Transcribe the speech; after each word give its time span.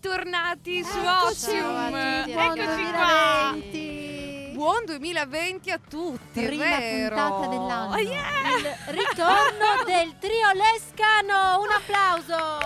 Bentornati 0.00 0.84
su 0.84 0.98
Eccoci. 0.98 1.56
Eccoci 1.56 1.60
buon 1.62 1.90
qua. 2.92 3.50
2020. 3.54 4.50
Buon 4.52 4.84
2020 4.84 5.70
a 5.70 5.80
tutti, 5.88 6.42
è 6.42 6.46
Prima 6.46 6.76
vero. 6.78 7.16
puntata 7.16 7.46
dell'anno. 7.46 7.94
Oh, 7.94 7.98
yeah. 7.98 8.58
Il 8.58 8.76
ritorno 8.88 9.84
del 9.86 10.14
trio 10.18 10.52
Lescano, 10.52 11.62
un 11.62 11.68
applauso! 11.70 12.58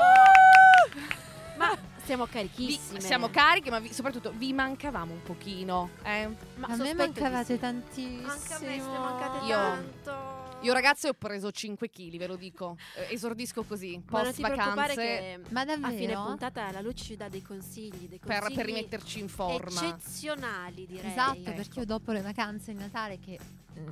Ma 1.57 1.77
siamo 2.03 2.25
Vi- 2.25 2.31
carichissime. 2.33 3.01
siamo 3.01 3.31
carichi, 3.31 3.71
ma 3.71 3.79
vi- 3.79 3.93
soprattutto 3.95 4.33
vi 4.35 4.53
mancavamo 4.53 5.13
un 5.13 5.23
pochino. 5.23 5.91
eh. 6.03 6.29
Ma 6.57 6.67
a 6.69 6.77
me 6.77 6.95
mancavate 6.95 7.61
tantissimo. 7.61 8.29
Anche 8.29 8.55
a 8.55 8.59
me 8.59 8.73
siete 8.73 8.99
mancate 8.99 9.45
Io- 9.47 9.57
tanto. 9.57 10.30
Io 10.63 10.75
ragazzi 10.75 11.07
ho 11.09 11.15
preso 11.15 11.51
5 11.51 11.89
kg, 11.89 12.17
ve 12.19 12.27
lo 12.27 12.37
dico. 12.37 12.77
Eh, 12.97 13.15
esordisco 13.15 13.63
così, 13.63 14.01
post 14.05 14.41
vacanze, 14.41 14.95
che 14.95 15.41
Ma 15.49 15.63
a 15.63 15.65
fine 15.65 15.79
davvero? 15.79 16.25
puntata 16.25 16.71
la 16.71 16.81
Luce 16.83 17.05
ci 17.05 17.17
dà 17.17 17.29
dei 17.31 17.41
consigli, 17.43 18.09
dei 18.09 18.19
per, 18.19 18.41
consigli 18.41 18.57
per 18.57 18.65
rimetterci 18.67 19.21
in 19.21 19.29
forma. 19.29 19.81
eccezionali 19.81 20.87
direi. 20.87 21.11
Esatto, 21.11 21.39
Ecco. 21.41 21.53
perché 21.55 21.79
io 21.81 21.85
dopo 21.87 22.13
le 22.13 22.21
vacanze 22.21 22.73
di 22.73 22.79
Natale 22.79 23.19
che 23.19 23.39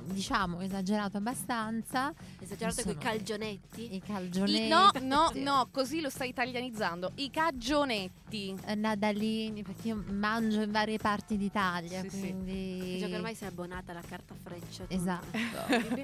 diciamo 0.05 0.61
esagerato 0.61 1.17
abbastanza, 1.17 2.13
Esagerato 2.39 2.83
con 2.83 2.91
i 2.91 2.97
calgionetti. 2.97 3.95
i 3.95 4.01
calgionetti, 4.01 4.65
I- 4.65 4.67
no, 4.67 4.89
no, 5.01 5.31
no, 5.35 5.67
così 5.71 6.01
lo 6.01 6.09
stai 6.09 6.29
italianizzando. 6.29 7.11
I 7.15 7.29
cagionetti. 7.31 8.55
eh, 8.65 8.75
Nadalini, 8.75 9.63
perché 9.63 9.87
io 9.89 10.03
mangio 10.09 10.61
in 10.61 10.71
varie 10.71 10.97
parti 10.97 11.37
d'Italia, 11.37 12.01
Sì, 12.01 12.09
sì. 12.09 12.19
quindi 12.19 12.97
Già 12.99 13.07
che 13.07 13.15
ormai 13.15 13.35
sei 13.35 13.47
abbonata 13.47 13.91
alla 13.91 14.01
carta 14.07 14.33
freccia. 14.41 14.83
tu. 14.85 14.93
Esatto. 14.93 15.37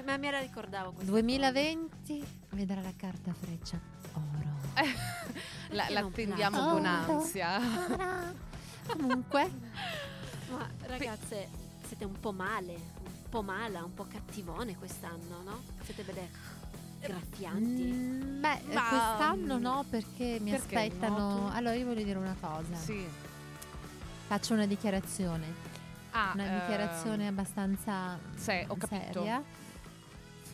Ma 0.04 0.16
me 0.16 0.30
la 0.30 0.40
ricordavo 0.40 0.92
questa 0.92 1.10
2020 1.12 2.24
vedrà 2.50 2.80
la 2.80 2.92
carta 2.96 3.32
freccia 3.32 3.80
oro. 4.12 4.54
La, 5.70 5.78
Perché 5.82 5.92
la 5.94 6.00
non 6.00 6.10
attendiamo 6.10 6.56
piace? 6.58 6.72
con 6.72 6.86
ansia. 6.86 7.60
Comunque. 8.86 9.50
Ma 10.50 10.68
ragazze, 10.86 11.48
siete 11.86 12.04
un 12.04 12.18
po' 12.20 12.32
male, 12.32 12.74
po' 13.28 13.42
mala, 13.42 13.82
un 13.84 13.94
po' 13.94 14.06
cattivone 14.10 14.76
quest'anno, 14.76 15.42
no? 15.44 15.60
Siete 15.82 16.02
belle 16.02 16.28
graffianti. 17.00 17.82
mm, 17.82 18.40
beh, 18.40 18.60
eh, 18.68 18.74
Ma- 18.74 18.88
quest'anno 18.88 19.58
no 19.58 19.84
perché 19.88 20.38
mi 20.40 20.50
Perché 20.50 20.76
aspettano. 20.76 21.18
no? 21.18 21.48
Tu- 21.50 21.56
Allora, 21.56 21.74
io 21.74 21.86
voglio 21.86 22.02
dire 22.04 22.18
una 22.18 22.36
cosa. 22.40 22.74
Sì. 22.74 23.06
Faccio 24.26 24.54
una 24.54 24.66
dichiarazione. 24.66 25.74
Ah, 26.10 26.30
Una 26.34 26.44
ehm, 26.46 26.60
dichiarazione 26.60 27.26
abbastanza 27.28 28.18
sì, 28.34 28.64
ho 28.66 28.76
capito. 28.76 29.12
seria. 29.12 29.42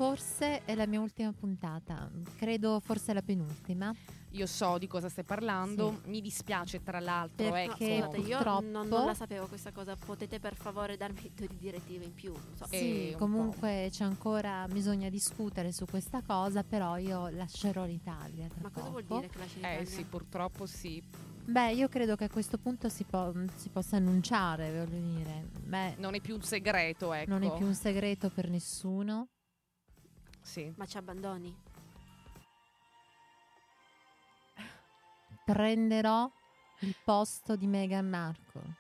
Forse 0.07 0.65
è 0.65 0.75
la 0.75 0.85
mia 0.89 0.99
ultima 1.01 1.33
puntata, 1.33 2.11
credo 2.37 2.81
forse 2.81 3.13
la 3.13 3.23
penultima. 3.23 3.95
Io 4.31 4.47
so 4.47 4.77
di 4.79 4.89
cosa 4.89 5.09
stai 5.09 5.23
parlando. 5.23 6.01
Mi 6.07 6.21
dispiace, 6.21 6.83
tra 6.83 6.99
l'altro, 6.99 7.49
Perché- 7.53 7.99
ecco. 7.99 8.07
scusate, 8.11 8.17
io 8.29 8.37
purtroppo- 8.39 8.67
non, 8.67 8.89
non 8.89 9.05
la 9.07 9.15
sapevo 9.15 9.47
questa 9.47 9.71
cosa. 9.71 9.95
Potete 9.95 10.41
per 10.41 10.57
favore 10.57 10.97
darmi 10.97 11.31
due 11.37 11.47
direttive 11.57 12.05
in 12.07 12.15
più? 12.15 12.33
Non 12.33 12.57
so. 12.57 12.65
Eh, 12.71 12.79
Sì, 12.79 13.09
un 13.13 13.19
comunque 13.19 13.89
c'è 13.93 14.03
ancora 14.03 14.67
bisogna 14.69 15.09
discutere 15.09 15.71
su 15.71 15.85
questa 15.87 16.21
cosa, 16.21 16.65
però 16.65 16.97
io 16.97 17.29
lascerò 17.29 17.85
l'Italia 17.85 18.49
tra 18.49 18.59
Ma 18.63 18.71
cosa 18.71 18.89
vuol 18.89 19.05
dire 19.05 19.29
che 19.29 19.39
lasci 19.39 19.59
Eh 19.61 19.69
l'Italia? 19.69 19.85
sì, 19.85 20.03
purtroppo 20.05 20.67
sì. 20.67 21.01
Beh, 21.45 21.75
io 21.75 21.89
credo 21.89 22.17
che 22.17 22.25
a 22.25 22.29
questo 22.29 22.59
punto 22.59 22.89
si, 22.89 23.05
po- 23.05 23.33
si 23.55 23.69
possa 23.69 23.97
annunciare, 23.99 24.85
voglio 24.85 25.01
dire. 25.15 25.47
Beh, 25.65 25.95
Non 25.99 26.15
è 26.17 26.21
più 26.21 26.35
un 26.35 26.43
segreto, 26.43 27.13
ecco. 27.13 27.31
non 27.31 27.45
è 27.45 27.55
più 27.55 27.67
un 27.67 27.75
segreto 27.75 28.31
per 28.31 28.49
nessuno. 28.51 29.29
Sì. 30.43 30.73
Ma 30.77 30.87
ci 30.87 30.97
abbandoni? 30.97 31.55
Prenderò 35.45 36.31
il 36.81 36.95
posto 37.05 37.57
di 37.57 37.67
Meghan 37.67 38.09
Markle. 38.09 38.75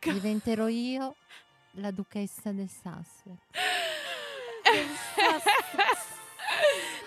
Diventerò 0.00 0.68
io 0.68 1.14
la 1.72 1.90
duchessa 1.90 2.50
del 2.52 2.68
Sussex. 2.68 3.36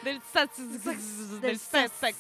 del 0.04 0.22
Sussex. 0.22 1.38
del 1.40 1.58
Sussex. 1.60 2.16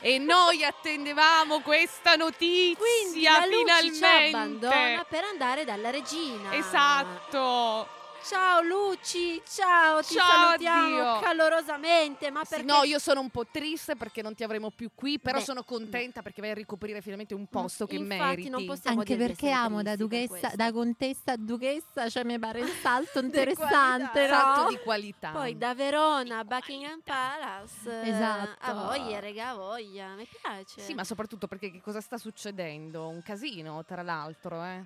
E 0.00 0.18
noi 0.18 0.62
attendevamo 0.64 1.60
questa 1.60 2.14
notizia 2.16 2.76
Quindi 2.76 3.22
la 3.22 3.46
Luci 3.46 3.88
ci 3.88 3.90
finalmente. 3.94 4.36
abbandona 4.36 5.04
per 5.08 5.24
andare 5.24 5.64
dalla 5.64 5.90
regina. 5.90 6.54
Esatto. 6.54 7.95
Ciao 8.28 8.60
Luci, 8.60 9.40
ciao, 9.46 10.00
ti 10.02 10.14
Ciao, 10.14 10.40
salutiamo 10.40 10.88
Dio. 11.12 11.20
calorosamente. 11.20 12.28
Ma 12.32 12.42
Sì, 12.44 12.56
perché 12.56 12.64
no, 12.72 12.82
io 12.82 12.98
sono 12.98 13.20
un 13.20 13.30
po' 13.30 13.46
triste 13.46 13.94
perché 13.94 14.20
non 14.20 14.34
ti 14.34 14.42
avremo 14.42 14.70
più 14.70 14.90
qui, 14.96 15.20
però 15.20 15.38
Beh, 15.38 15.44
sono 15.44 15.62
contenta 15.62 16.22
perché 16.22 16.40
vai 16.40 16.50
a 16.50 16.54
ricoprire 16.54 17.00
finalmente 17.00 17.34
un 17.34 17.46
posto 17.46 17.86
che 17.86 17.94
infatti 17.94 18.18
meriti. 18.18 18.48
non 18.48 18.64
possiamo 18.64 18.98
Anche 18.98 19.16
perché 19.16 19.50
amo 19.50 19.80
da 19.82 19.94
duchessa, 19.94 20.50
da 20.56 20.72
contessa 20.72 21.32
a 21.32 21.36
duchessa, 21.36 22.08
cioè 22.08 22.24
mi 22.24 22.36
pare 22.40 22.62
un 22.62 22.68
salto 22.82 23.20
interessante, 23.22 24.22
no? 24.22 24.26
Salto 24.26 24.70
di 24.70 24.78
qualità. 24.78 25.30
Poi 25.30 25.56
da 25.56 25.74
Verona 25.74 26.38
a 26.38 26.44
Buckingham 26.44 27.00
Palace. 27.04 27.88
eh, 28.02 28.08
Esatto. 28.08 28.56
A 28.64 28.72
voglia, 28.72 29.20
raga, 29.20 29.50
a 29.50 29.54
voglia. 29.54 30.14
Mi 30.16 30.26
piace. 30.26 30.80
Sì, 30.80 30.94
ma 30.94 31.04
soprattutto 31.04 31.46
perché 31.46 31.70
che 31.70 31.80
cosa 31.80 32.00
sta 32.00 32.18
succedendo? 32.18 33.06
Un 33.06 33.22
casino, 33.22 33.84
tra 33.84 34.02
l'altro, 34.02 34.64
eh? 34.64 34.82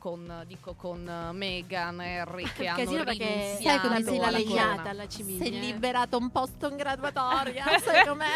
Con, 0.00 0.44
dico, 0.46 0.72
con 0.72 1.06
eh, 1.06 1.32
Meghan 1.32 2.00
e 2.00 2.20
Harry 2.20 2.44
che 2.56 2.66
hanno 2.66 2.78
casino 2.78 3.04
perché 3.04 3.58
Sai 3.60 3.80
come 3.80 4.02
sei 4.02 4.16
l'hanno 4.16 4.20
la 4.22 4.26
alla 4.28 4.38
legnata 4.38 4.88
alla 4.88 5.04
Si 5.06 5.18
Cimiglia. 5.18 5.44
è 5.44 5.46
eh. 5.48 5.50
liberato 5.60 6.16
un 6.16 6.30
posto 6.30 6.68
in 6.70 6.76
graduatoria, 6.76 7.64
sai 7.84 8.06
com'è? 8.06 8.26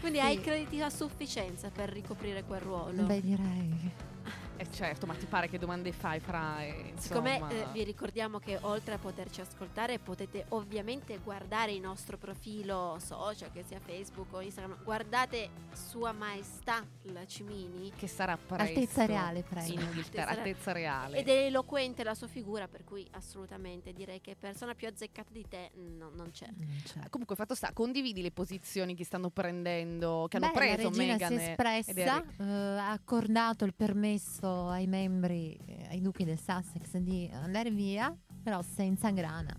Quindi 0.00 0.18
Sì. 0.18 0.24
hai 0.24 0.40
crediti 0.42 0.82
a 0.82 0.90
sufficienza 0.90 1.70
per 1.70 1.88
ricoprire 1.88 2.44
quel 2.44 2.60
ruolo. 2.60 3.04
Beh, 3.04 3.22
direi. 3.22 4.12
Eh 4.56 4.70
certo, 4.70 5.04
ma 5.04 5.14
ti 5.14 5.26
pare 5.26 5.48
che 5.48 5.58
domande 5.58 5.90
fai 5.92 6.20
fra... 6.20 6.62
eh, 6.62 6.92
Siccome 6.96 7.32
insomma... 7.34 7.50
eh, 7.50 7.66
vi 7.72 7.82
ricordiamo 7.82 8.38
che 8.38 8.56
oltre 8.62 8.94
a 8.94 8.98
poterci 8.98 9.40
ascoltare 9.40 9.98
potete 9.98 10.46
ovviamente 10.50 11.18
guardare 11.18 11.72
il 11.72 11.80
nostro 11.80 12.16
profilo 12.18 12.96
social, 13.00 13.50
che 13.50 13.64
sia 13.64 13.80
Facebook 13.80 14.32
o 14.32 14.40
Instagram, 14.40 14.78
guardate 14.84 15.50
Sua 15.72 16.12
Maestà 16.12 16.86
la 17.02 17.26
Cimini 17.26 17.90
Che 17.96 18.06
sarà 18.06 18.36
presto 18.36 18.62
Altezza 18.78 19.06
reale, 19.06 19.42
prego. 19.42 19.72
in 19.72 19.80
Inghilterra, 19.80 20.30
Altezza 20.30 20.70
reale. 20.70 21.18
ed 21.18 21.28
è 21.28 21.46
eloquente 21.46 22.04
la 22.04 22.14
sua 22.14 22.28
figura, 22.28 22.68
per 22.68 22.84
cui 22.84 23.04
assolutamente 23.10 23.92
direi 23.92 24.20
che 24.20 24.36
persona 24.36 24.74
più 24.74 24.86
azzeccata 24.86 25.30
di 25.32 25.44
te 25.48 25.72
no- 25.74 26.10
non 26.14 26.30
c'è. 26.30 26.46
Non 26.56 26.80
c'è. 26.84 27.08
Comunque, 27.10 27.34
fatto 27.34 27.56
sta, 27.56 27.72
condividi 27.72 28.22
le 28.22 28.30
posizioni 28.30 28.94
che 28.94 29.04
stanno 29.04 29.30
prendendo, 29.30 30.26
che 30.28 30.36
hanno 30.36 30.46
Beh, 30.46 30.52
preso 30.52 30.76
la 30.76 30.88
regina 30.90 31.12
Meghan 31.12 31.28
si 31.28 31.44
è 31.44 31.48
espressa, 31.50 31.90
ed 31.90 31.98
Harry. 31.98 32.26
eh, 32.38 32.78
ha 32.78 32.90
accordato 32.92 33.64
il 33.64 33.74
permesso 33.74 34.42
ai 34.48 34.86
membri, 34.86 35.58
eh, 35.66 35.86
ai 35.90 36.00
duchi 36.00 36.24
del 36.24 36.38
Sussex 36.38 36.96
di 36.98 37.28
andare 37.32 37.70
via, 37.70 38.14
però 38.42 38.62
senza 38.62 39.10
grana. 39.10 39.54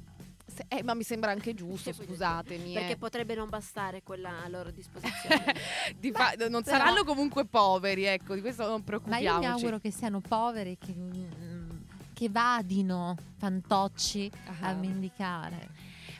Se- 0.47 0.65
eh, 0.67 0.83
ma 0.83 0.93
mi 0.93 1.03
sembra 1.03 1.31
anche 1.31 1.53
giusto, 1.55 1.91
Sì, 1.91 2.03
scusatemi. 2.03 2.73
Perché 2.73 2.93
eh. 2.93 2.97
potrebbe 2.97 3.33
non 3.35 3.49
bastare 3.49 4.03
quella 4.03 4.43
a 4.43 4.47
loro 4.47 4.69
disposizione. 4.71 5.55
Di 5.97 6.11
fa- 6.11 6.33
non 6.49 6.61
però- 6.63 6.77
saranno 6.77 7.03
comunque 7.03 7.45
poveri, 7.45 8.03
ecco, 8.05 8.35
di 8.35 8.41
questo 8.41 8.63
non 8.67 8.77
Ma 8.77 8.83
preoccupiamoci. 8.83 9.25
io 9.25 9.37
mi 9.39 9.45
auguro 9.47 9.79
che 9.79 9.91
siano 9.91 10.19
poveri, 10.21 10.77
che, 10.77 10.93
mm, 10.93 11.69
che 12.13 12.29
vadino 12.29 13.15
fantocci 13.37 14.31
Ah. 14.61 14.69
a 14.69 14.73
mendicare. 14.73 15.69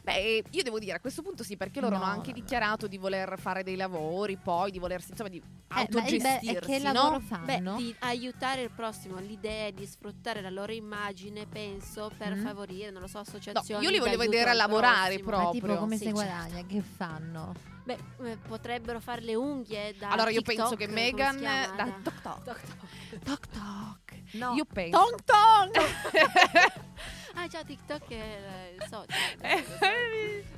Beh, 0.06 0.44
io 0.52 0.62
devo 0.62 0.78
dire 0.78 0.92
a 0.94 1.00
questo 1.00 1.24
punto 1.24 1.44
sì, 1.44 1.57
perché 1.57 1.81
loro 1.81 1.98
No, 1.98 2.04
hanno 2.04 2.12
anche 2.13 2.30
no, 2.30 2.36
no. 2.38 2.42
dichiarato 2.44 2.86
di 2.88 3.00
voler 3.00 3.40
fare 3.40 3.63
dei 3.63 3.75
lavori, 3.75 4.38
poi 4.38 4.69
di 4.69 4.78
volersi, 4.78 5.10
insomma, 5.10 5.30
di 5.30 5.42
ma 5.42 5.75
be- 5.78 5.81
autogestirsi, 5.81 6.46
e 6.56 6.60
che 6.60 6.78
no? 6.78 6.94
lavoro 6.94 7.18
Beh, 7.44 7.54
fanno? 7.56 7.75
di 7.78 7.96
aiutare 8.02 8.62
il 8.62 8.69
prossimo, 8.69 9.18
l'idea 9.18 9.66
è 9.66 9.72
di 9.72 9.84
sfruttare 9.88 10.42
la 10.42 10.52
loro 10.52 10.72
immagine, 10.74 11.48
penso, 11.48 12.12
per 12.16 12.36
Mm. 12.36 12.44
favorire, 12.46 12.92
non 12.92 13.02
lo 13.02 13.07
so, 13.07 13.18
No, 13.18 13.24
associazioni. 13.24 13.84
io 13.84 13.90
li 13.90 13.98
voglio 13.98 14.18
vedere 14.18 14.52
a 14.52 14.54
lavorare 14.54 15.18
prossimo. 15.18 15.38
Ma 15.38 15.42
proprio. 15.50 15.62
tipo 15.62 15.80
come 15.80 15.98
Sì, 15.98 16.06
si 16.06 16.13
certo. 16.16 16.22
guadagna? 16.24 16.66
Che 16.68 16.81
fanno? 16.84 17.54
Beh, 17.86 17.98
eh, 18.25 18.38
potrebbero 18.48 19.00
fare 19.00 19.22
le 19.22 19.34
unghie 19.34 19.96
da 19.98 20.10
Allora 20.10 20.30
io 20.30 20.42
TikTok, 20.44 20.56
penso 20.56 20.75
che 20.75 20.88
chiama? 21.13 21.68
da 21.75 21.84
Da- 21.84 22.00
Tok 22.04 22.22
Tok. 22.22 22.44
Tok 22.44 22.62
Tok. 22.62 23.24
Toc 23.24 23.48
toc. 23.48 24.13
No. 24.34 24.54
Io 24.54 24.66
penso. 24.66 24.98
Tong 25.00 25.24
tong! 25.24 25.72
Ah 27.36 27.48
già, 27.48 27.64
TikTok 27.64 28.08
è 28.10 28.74
il 28.76 28.84
social. 28.90 29.06
Eh, 29.42 29.64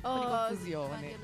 Oh, 0.02 0.14
un 0.14 0.20
po' 0.20 0.24
di 0.24 0.26
confusione. 0.48 1.16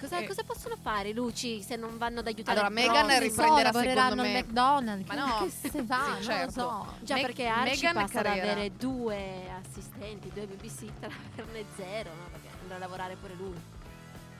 Cosa, 0.00 0.18
Eh. 0.18 0.26
cosa 0.26 0.42
possono 0.42 0.76
fare 0.80 1.10
i 1.10 1.12
Luci 1.14 1.62
se 1.62 1.76
non 1.76 1.96
vanno 1.96 2.20
ad 2.20 2.26
aiutare 2.26 2.58
Allora, 2.60 2.74
Bronx? 2.74 2.88
Non 2.94 3.10
so, 3.10 3.18
riprenderà, 3.20 3.62
lavoreranno 3.62 4.08
secondo 4.10 4.22
al 4.22 4.44
McDonald's. 4.44 5.06
Ma 5.08 5.14
che- 5.14 5.20
no, 5.20 5.44
che 5.44 5.50
se 5.50 5.84
fa, 5.84 6.04
sì, 6.04 6.10
non 6.10 6.22
certo. 6.22 6.44
lo 6.44 6.68
so. 6.90 6.94
Già 7.04 7.14
Meg- 7.14 7.26
perché 7.26 7.46
Archie 7.46 7.70
Meghan 7.74 7.94
passa 7.94 8.18
ad 8.18 8.24
Carriera. 8.24 8.50
avere 8.52 8.70
due 8.76 9.50
assistenti, 9.62 10.30
due 10.34 10.46
babysitter, 10.46 11.10
averne 11.38 11.64
zero, 11.76 12.10
no? 12.14 12.24
Perché 12.32 12.48
andrà 12.62 12.76
a 12.76 12.78
lavorare 12.80 13.16
pure 13.16 13.34
lui. 13.34 13.54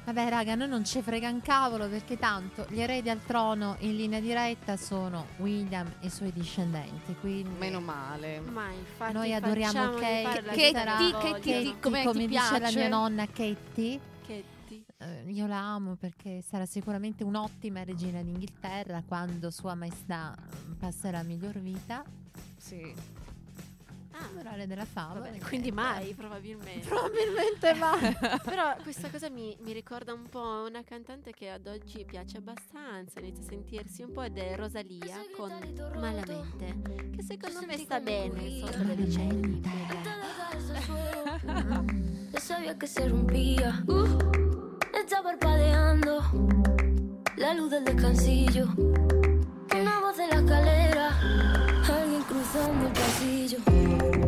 Vabbè, 0.05 0.29
raga, 0.29 0.55
noi 0.55 0.69
non 0.69 0.85
ci 0.85 1.01
frega 1.01 1.31
un 1.31 1.41
cavolo 1.41 1.89
perché 1.89 2.19
tanto 2.19 2.67
gli 2.69 2.81
eredi 2.81 3.09
al 3.09 3.25
trono 3.25 3.77
in 3.81 3.97
linea 3.97 4.21
diretta 4.21 4.77
sono 4.77 5.29
William 5.39 5.87
e 6.01 6.07
i 6.07 6.11
suoi 6.11 6.31
discendenti. 6.31 7.15
Quindi 7.21 7.57
Meno 7.59 7.81
male. 7.81 8.41
Ma 8.41 8.71
infatti 8.71 9.13
noi 9.15 9.33
adoriamo 9.33 9.95
Kate. 9.95 10.43
Katie, 10.45 10.73
Katie. 10.73 11.13
Katie, 11.13 11.75
come 11.81 12.01
ti 12.01 12.07
come 12.07 12.27
dice 12.27 12.59
la 12.59 12.71
mia 12.71 12.89
nonna 12.89 13.27
Katie. 13.27 14.01
Ti- 14.27 14.85
eh, 14.99 15.25
io 15.27 15.47
la 15.47 15.59
amo 15.59 15.97
perché 15.97 16.43
sarà 16.43 16.67
sicuramente 16.67 17.25
un'ottima 17.25 17.83
regina 17.85 18.23
d'Inghilterra 18.23 19.03
quando 19.07 19.51
Sua 19.51 19.75
Maestà 19.75 20.35
mm, 20.37 20.73
passerà 20.75 21.23
miglior 21.23 21.59
vita. 21.59 22.03
Sì. 22.57 22.95
Ah, 24.17 24.29
Morale 24.33 24.67
della 24.69 24.85
favola. 24.85 25.29
quindi 25.47 25.73
mai 25.73 26.15
probabilmente. 26.15 26.87
Probabilmente 26.89 27.75
mai. 27.75 28.17
Però 28.45 28.77
questa 28.83 29.11
cosa 29.11 29.29
mi, 29.29 29.57
mi 29.61 29.73
ricorda 29.73 30.13
un 30.13 30.29
po' 30.29 30.65
una 30.69 30.85
cantante 30.85 31.33
che 31.33 31.51
ad 31.51 31.67
oggi 31.67 32.05
piace 32.05 32.37
abbastanza, 32.37 33.19
inizia 33.19 33.43
a 33.43 33.47
sentirsi 33.49 34.03
un 34.03 34.13
po' 34.13 34.23
ed 34.23 34.39
è 34.39 34.55
Rosalia 34.57 35.17
con 35.37 35.51
Malamente, 35.97 37.11
che 37.17 37.23
secondo 37.23 37.67
me 37.67 37.77
sta 37.77 37.99
bene 38.01 38.61
sotto 38.61 38.85
le 38.85 38.95
decenni. 38.95 39.61
Ya 42.33 42.41
sabía 42.41 42.77
que 42.79 42.87
se 42.87 43.09
rompía. 43.09 43.83
Uh, 43.87 44.77
está 44.97 45.23
parpadeando. 45.23 46.21
La 47.37 47.53
luz 47.55 47.71
del 47.71 47.85
descansillo. 47.85 48.69
Una 49.75 49.99
voz 49.99 50.17
de 50.17 50.29
la 50.29 50.37
escalera. 50.37 51.19
Alguien 51.89 52.23
cruzando 52.23 52.87
el 52.87 52.93
pasillo. 52.93 54.24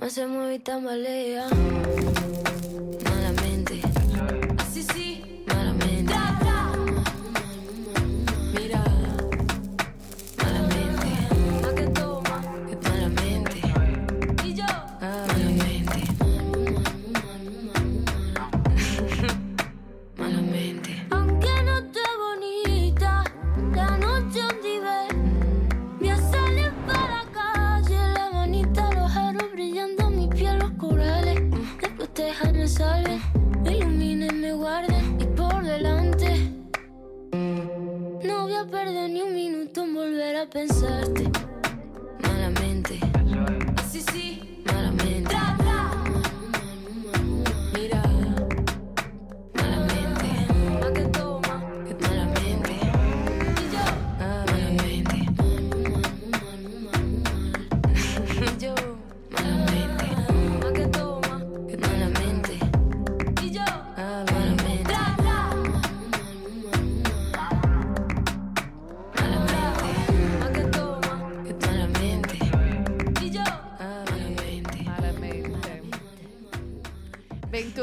Más 0.00 0.14
se 0.14 0.26
mueve 0.26 0.54
y 0.54 0.58
tambalea. 0.60 1.46
Malamente. 3.04 3.82
Así 4.56 4.82
sí. 4.82 5.09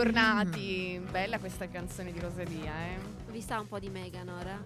Bentornati. 0.07 1.06
Bella 1.12 1.38
questa 1.38 1.68
canzone 1.68 2.13
di 2.13 2.19
Rosalia, 2.21 2.71
eh? 2.86 2.98
Vi 3.30 3.42
sa 3.42 3.59
un 3.59 3.68
po' 3.68 3.77
di 3.77 3.89
Megan 3.89 4.30
ora? 4.30 4.57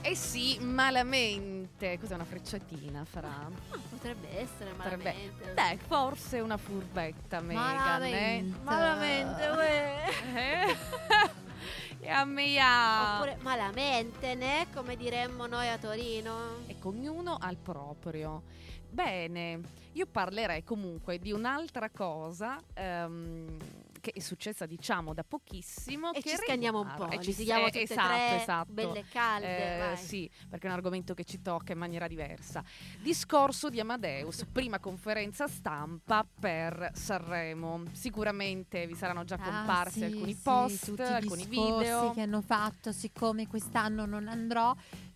Eh 0.00 0.16
sì, 0.16 0.58
malamente. 0.58 1.96
Cos'è 2.00 2.14
una 2.14 2.24
frecciatina 2.24 3.04
farà? 3.04 3.28
Ah, 3.28 3.78
potrebbe 3.88 4.36
essere 4.36 4.72
Potrebbe- 4.72 5.04
malamente. 5.04 5.52
Beh, 5.52 5.78
forse 5.86 6.40
una 6.40 6.56
furbetta 6.56 7.40
Megan, 7.40 7.70
eh? 7.70 7.74
Malamente. 7.76 8.58
Malamente, 8.64 9.48
uè. 9.48 10.04
Eh? 10.34 10.76
Ya 12.00 12.24
mia. 12.24 13.14
Oppure 13.14 13.38
malamente, 13.42 14.34
né? 14.34 14.66
Come 14.74 14.96
diremmo 14.96 15.46
noi 15.46 15.68
a 15.68 15.78
Torino. 15.78 16.64
Ecco, 16.66 16.88
ognuno 16.88 17.38
al 17.40 17.56
proprio. 17.56 18.42
Bene, 18.90 19.60
io 19.92 20.06
parlerei 20.06 20.64
comunque 20.64 21.20
di 21.20 21.30
un'altra 21.30 21.90
cosa 21.90 22.60
ehm, 22.74 23.56
che 24.04 24.12
è 24.14 24.20
successa, 24.20 24.66
diciamo, 24.66 25.14
da 25.14 25.24
pochissimo. 25.24 26.12
E 26.12 26.20
che 26.20 26.30
ci 26.30 26.36
scanniamo 26.36 26.80
un 26.80 26.92
po', 26.94 27.08
e 27.08 27.18
ci 27.20 27.30
litighiamo 27.30 27.62
eh, 27.66 27.70
tutte 27.70 27.82
esatto, 27.84 28.06
tre, 28.08 28.36
esatto. 28.42 28.72
belle 28.72 29.04
calde, 29.10 29.92
Eh, 29.92 29.96
sì, 29.96 30.30
perché 30.50 30.66
è 30.66 30.70
un 30.70 30.76
argomento 30.76 31.14
che 31.14 31.24
ci 31.24 31.40
tocca 31.40 31.72
in 31.72 31.78
maniera 31.78 32.06
diversa. 32.06 32.62
Discorso 33.00 33.70
di 33.70 33.80
Amadeus, 33.80 34.44
prima 34.52 34.78
conferenza 34.78 35.46
stampa 35.48 36.26
per 36.38 36.90
Sanremo. 36.92 37.82
Sicuramente 37.92 38.86
vi 38.86 38.94
saranno 38.94 39.24
già 39.24 39.36
Ah, 39.36 39.42
comparsi 39.42 40.00
sì, 40.00 40.04
alcuni 40.04 40.34
sì, 40.34 40.40
post, 40.42 40.92
i 40.98 41.02
alcuni 41.02 41.46
video. 41.46 42.10
che 42.12 42.20
hanno 42.20 42.42
fatto, 42.42 42.92
siccome 42.92 43.46
quest'anno 43.46 44.04
non 44.04 44.28
andrò, 44.28 44.74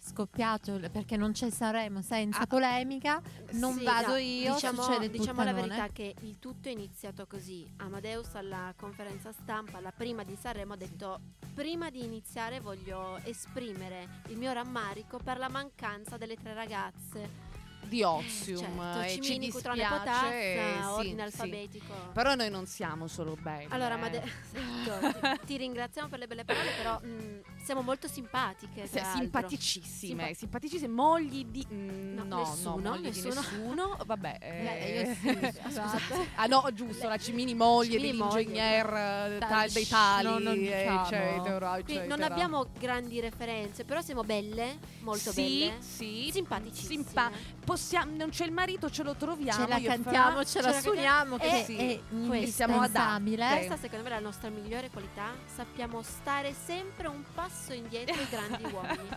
scoppiato 0.08 0.78
perché 0.90 1.16
non 1.16 1.32
c'è 1.32 1.50
Sanremo 1.50 2.02
senza 2.02 2.40
Ah, 2.40 2.46
polemica, 2.46 3.20
non 3.52 3.74
Sì, 3.76 3.84
vado 3.84 4.08
no, 4.12 4.16
io, 4.16 4.54
Diciamo, 4.54 4.98
diciamo 5.08 5.44
la 5.44 5.52
verità 5.52 5.88
che 5.88 6.14
il 6.22 6.38
tutto 6.38 6.68
è 6.68 6.72
iniziato 6.72 7.26
così. 7.26 7.66
Amadeus 7.76 8.34
alla 8.34 8.72
conferenza 8.76 9.30
stampa, 9.32 9.80
la 9.80 9.92
prima 9.92 10.24
di 10.24 10.36
Sanremo, 10.40 10.72
ha 10.72 10.76
detto 10.76 11.20
prima 11.54 11.90
di 11.90 12.02
iniziare 12.04 12.60
voglio 12.60 13.18
esprimere 13.24 14.22
il 14.28 14.36
mio 14.38 14.52
rammarico 14.52 15.18
per 15.18 15.38
la 15.38 15.48
mancanza 15.48 16.16
delle 16.16 16.36
tre 16.36 16.54
ragazze. 16.54 17.46
di 17.88 18.02
Ozium 18.02 18.58
certo, 18.58 19.00
e 19.00 19.08
ci 19.08 19.22
Cimini, 19.22 19.50
Cutrone, 19.50 19.78
dispiace 19.78 20.04
Potazza, 20.04 20.34
eh, 20.34 20.76
sì, 20.82 20.86
ordine 20.88 21.14
sì. 21.14 21.20
alfabetico. 21.22 21.94
Però 22.12 22.34
noi 22.34 22.50
non 22.50 22.66
siamo 22.66 23.06
solo 23.06 23.34
belli. 23.40 23.66
Allora, 23.70 23.90
eh. 23.90 23.96
Amade- 23.96 24.22
esatto, 24.52 25.38
ti, 25.40 25.40
ti 25.46 25.56
ringraziamo 25.56 26.08
per 26.08 26.18
le 26.18 26.26
belle 26.26 26.44
parole, 26.44 26.70
però 26.76 27.00
mh, 27.00 27.57
siamo 27.62 27.82
molto 27.82 28.08
simpatiche. 28.08 28.86
Sì, 28.86 29.00
simpaticissime, 29.16 30.22
Simpa- 30.24 30.34
simpaticissime, 30.34 30.92
mogli 30.92 31.44
di 31.46 31.66
mm, 31.72 32.14
No, 32.14 32.24
no, 32.24 32.38
nessuno, 32.38 32.76
no, 32.78 32.90
mogli 32.90 33.02
nessuno. 33.06 33.30
di 33.30 33.36
nessuno. 33.36 33.98
Vabbè, 34.06 34.36
Eh, 34.40 34.66
eh, 34.66 35.02
io 35.02 35.14
sì, 35.14 35.52
scusate. 35.62 36.28
Ah 36.36 36.46
no, 36.46 36.66
giusto, 36.72 37.08
la 37.08 37.16
Cimini 37.18 37.54
moglie 37.54 37.98
dell'ingegner 38.00 38.86
eh, 38.86 39.38
tal- 39.40 39.70
dei 39.70 39.86
tali, 39.86 40.24
no, 40.26 40.38
non 40.38 40.58
diciamo. 40.58 41.02
eccetera, 41.02 41.70
Quindi 41.82 41.92
non 41.94 42.02
eccetera. 42.18 42.26
abbiamo 42.26 42.66
grandi 42.78 43.20
referenze, 43.20 43.84
però 43.84 44.00
siamo 44.00 44.22
belle, 44.24 44.78
molto 45.00 45.30
sì, 45.32 45.42
belle. 45.68 45.76
Sì, 45.82 46.28
Simpaticissime. 46.32 47.02
Simpa- 47.04 47.30
possiamo, 47.64 48.16
non 48.16 48.30
c'è 48.30 48.44
il 48.46 48.52
marito, 48.52 48.90
ce 48.90 49.02
lo 49.02 49.14
troviamo. 49.14 49.62
Ce 49.64 49.68
la 49.68 49.76
e 49.76 49.82
cantiamo, 49.82 50.44
ce 50.44 50.50
ce 50.58 50.60
la 50.62 50.80
suoniamo, 50.80 51.36
che 51.36 51.60
Eh, 51.60 51.64
sì, 51.64 52.02
qui 52.26 52.46
siamo 52.46 52.80
adatte. 52.80 53.36
Questa 53.36 53.76
secondo 53.76 54.04
me 54.04 54.10
è 54.10 54.14
la 54.14 54.20
nostra 54.20 54.48
migliore 54.48 54.90
qualità, 54.90 55.34
sappiamo 55.54 56.02
stare 56.02 56.54
sempre 56.54 57.08
un 57.08 57.22
passo 57.48 57.72
indietro 57.72 58.14
i 58.20 58.26
grandi 58.28 58.62
uomini. 58.72 59.08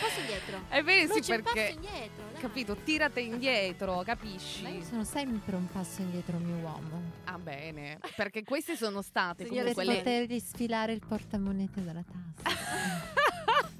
Passo 0.00 0.20
indietro. 0.20 0.60
Ebbene 0.70 1.06
Non 1.06 1.22
sì, 1.22 1.28
perché 1.32 1.70
indietro. 1.74 2.24
dai. 2.32 2.40
capito, 2.40 2.76
tirate 2.76 3.20
indietro, 3.20 3.92
Ma 3.92 3.98
io 3.98 4.04
capisci? 4.04 4.84
sono 4.84 5.04
sempre 5.04 5.56
un 5.56 5.66
passo 5.70 6.00
indietro 6.00 6.38
mio 6.38 6.56
uomo. 6.56 7.02
Ah 7.24 7.38
bene, 7.38 7.98
perché 8.14 8.42
queste 8.42 8.74
sono 8.76 9.02
state 9.02 9.44
Signore, 9.44 9.72
comunque 9.74 9.84
per 9.84 9.92
le 9.94 9.98
potergli 10.24 10.38
sfilare 10.40 10.92
il 10.92 11.02
portamonete 11.06 11.84
dalla 11.84 12.02
tasca. 12.02 12.54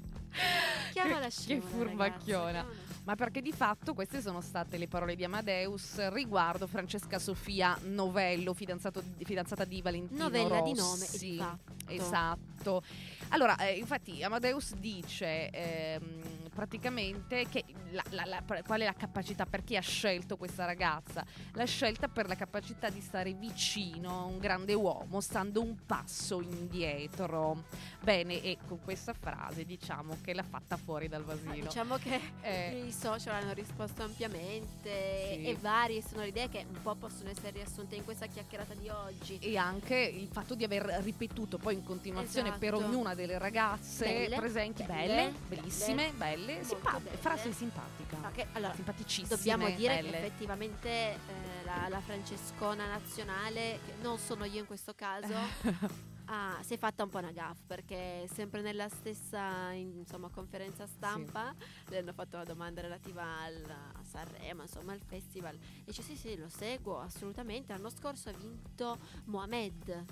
Chiamala 0.93 1.25
che 1.25 1.31
Scimone, 1.31 1.61
furbacchiona. 1.69 2.45
ragazza, 2.45 2.61
chiamala. 2.69 2.85
Ma 3.05 3.15
perché 3.15 3.41
di 3.41 3.53
fatto 3.53 3.93
queste 3.93 4.19
sono 4.21 4.41
state 4.41 4.77
le 4.77 4.87
parole 4.89 5.15
di 5.15 5.23
Amadeus 5.23 6.09
riguardo 6.09 6.67
Francesca 6.67 7.17
Sofia 7.19 7.77
Novello, 7.83 8.53
fidanzato- 8.53 9.01
fidanzata 9.23 9.63
di 9.63 9.81
Valentino 9.81 10.23
Novella 10.23 10.59
di 10.61 10.71
Rossi. 10.75 10.81
nome 10.81 11.05
e 11.05 11.17
di 11.17 11.37
fatto. 11.37 11.73
Esatto. 11.93 12.83
Allora, 13.29 13.55
eh, 13.57 13.77
infatti, 13.77 14.23
Amadeus 14.23 14.73
dice 14.75 15.49
ehm, 15.49 16.46
praticamente 16.57 17.45
che 17.47 17.63
la- 17.91 18.03
la- 18.09 18.25
la- 18.25 18.41
per- 18.41 18.63
qual 18.63 18.81
è 18.81 18.85
la 18.85 18.93
capacità, 18.93 19.45
perché 19.45 19.77
ha 19.77 19.81
scelto 19.81 20.37
questa 20.37 20.65
ragazza? 20.65 21.23
L'ha 21.53 21.65
scelta 21.65 22.07
per 22.07 22.27
la 22.27 22.33
capacità 22.33 22.89
di 22.89 22.99
stare 22.99 23.33
vicino 23.33 24.21
a 24.21 24.23
un 24.23 24.39
grande 24.39 24.73
uomo, 24.73 25.21
stando 25.21 25.61
un 25.61 25.75
passo 25.85 26.41
indietro. 26.41 27.65
Bene, 28.01 28.41
e 28.41 28.57
con 28.67 28.79
questa 28.83 29.13
frase 29.13 29.65
diciamo 29.65 30.17
che 30.23 30.33
l'ha 30.33 30.41
fatta 30.43 30.77
fuori 30.77 31.07
dal 31.07 31.23
vasino. 31.23 31.65
Diciamo 31.67 31.97
che 31.97 32.19
Eh, 32.41 32.85
i 32.87 32.91
social 32.91 33.35
hanno 33.35 33.53
risposto 33.53 34.01
ampiamente 34.03 35.35
Sì. 35.35 35.43
e 35.45 35.57
varie 35.59 36.01
sono 36.01 36.21
le 36.21 36.29
idee 36.29 36.49
che 36.49 36.65
un 36.67 36.81
po' 36.81 36.95
possono 36.95 37.29
essere 37.29 37.51
riassunte 37.51 37.95
in 37.95 38.03
questa 38.03 38.25
chiacchierata 38.25 38.73
di 38.73 38.89
oggi. 38.89 39.37
e 39.39 39.57
anche 39.57 39.95
il 39.95 40.27
fatto 40.27 40.55
di 40.55 40.63
aver 40.63 40.83
ripetuto 41.03 41.57
poi 41.59 41.75
in 41.75 41.83
continuazione 41.83 42.57
per 42.57 42.73
Esatto. 42.73 42.89
ognuna 42.89 43.13
delle 43.13 43.37
ragazze 43.37 44.05
Belle, 44.05 44.35
presenti, 44.37 44.83
belle, 44.83 45.07
belle, 45.07 45.33
bellissime, 45.47 46.11
belle, 46.53 46.63
simpa- 46.63 46.99
belle. 46.99 47.17
frase 47.17 47.51
simpatica, 47.53 48.17
Ma 48.17 48.31
che- 48.31 48.47
allora, 48.53 48.73
simpaticissime, 48.73 49.27
dobbiamo 49.35 49.69
dire 49.69 49.95
che 49.97 50.01
belle. 50.03 50.17
effettivamente 50.17 50.89
eh, 50.89 51.17
la, 51.65 51.87
la 51.89 51.99
Francescona 52.01 52.87
nazionale, 52.87 53.79
che 53.85 53.93
non 54.01 54.17
sono 54.17 54.45
io 54.45 54.59
in 54.59 54.65
questo 54.65 54.93
caso, 54.95 55.33
ah, 56.29 56.57
si 56.61 56.73
è 56.73 56.77
fatta 56.77 57.03
un 57.03 57.09
po' 57.09 57.19
una 57.19 57.31
gaffa 57.31 57.61
perché 57.67 58.27
sempre 58.33 58.61
nella 58.61 58.89
stessa 58.89 59.71
insomma, 59.71 60.29
conferenza 60.29 60.85
stampa 60.87 61.53
le 61.87 61.97
hanno 61.99 62.11
fatto 62.13 62.35
una 62.35 62.45
domanda 62.45 62.81
relativa 62.81 63.23
al, 63.23 63.63
a 63.65 64.03
Sanremo, 64.03 64.63
insomma 64.63 64.91
al 64.93 65.01
festival. 65.05 65.55
E 65.55 65.83
dice 65.85 66.01
sì 66.01 66.15
sì 66.15 66.35
lo 66.37 66.49
seguo 66.49 66.99
assolutamente, 66.99 67.71
l'anno 67.73 67.89
scorso 67.89 68.29
ha 68.29 68.33
vinto 68.33 68.97
Mohamed. 69.25 70.05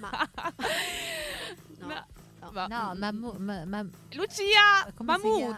Ma 0.00 0.30
no, 1.78 1.86
Ma- 1.86 2.06
no. 2.44 2.50
ma- 2.52 2.66
No, 2.66 2.94
Mahmood, 2.98 3.36
ma, 3.40 3.64
ma- 3.64 3.86
Lucia 4.12 4.42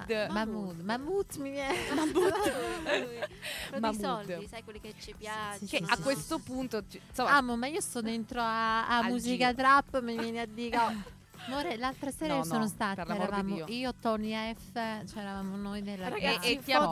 chiama? 0.07 0.33
Mahmood, 0.33 0.81
Mahmood 0.81 1.35
mi 1.37 1.51
viene. 1.51 1.75
Quello 1.87 3.11
dei 3.71 3.81
Mahmood. 3.81 4.01
soldi, 4.01 4.47
sai 4.49 4.63
quelli 4.65 4.81
che 4.81 4.95
ci 5.01 5.15
piace. 5.17 5.59
sì, 5.59 5.67
che 5.67 5.77
sì, 5.79 5.85
a 5.91 5.97
sì, 5.97 6.03
questo 6.03 6.37
sì, 6.37 6.43
sì. 6.45 6.51
punto 6.53 6.85
insomma, 7.09 7.31
Amo, 7.37 7.57
ma 7.57 7.67
io 7.67 7.81
sto 7.81 8.01
dentro 8.01 8.41
a, 8.41 8.87
a 8.89 9.03
musica 9.05 9.51
giro. 9.51 9.55
trap, 9.63 10.01
mi 10.03 10.17
viene 10.17 10.41
a 10.41 10.47
dire. 10.47 10.77
oh, 10.79 11.15
Amore, 11.49 11.77
l'altra 11.77 12.11
sera 12.11 12.37
No, 12.39 12.45
sono 12.45 12.61
no, 12.63 12.67
di 13.15 13.23
eravamo 13.23 13.55
io, 13.73 13.95
Tony 14.01 14.55
F, 14.55 14.73
c'eravamo 15.13 15.57
noi 15.57 15.81
nella 15.83 16.09
Ragazzi, 16.09 16.49
E- 16.49 16.53
e 16.53 16.59
ti 16.63 16.73
abbiamo 16.73 16.89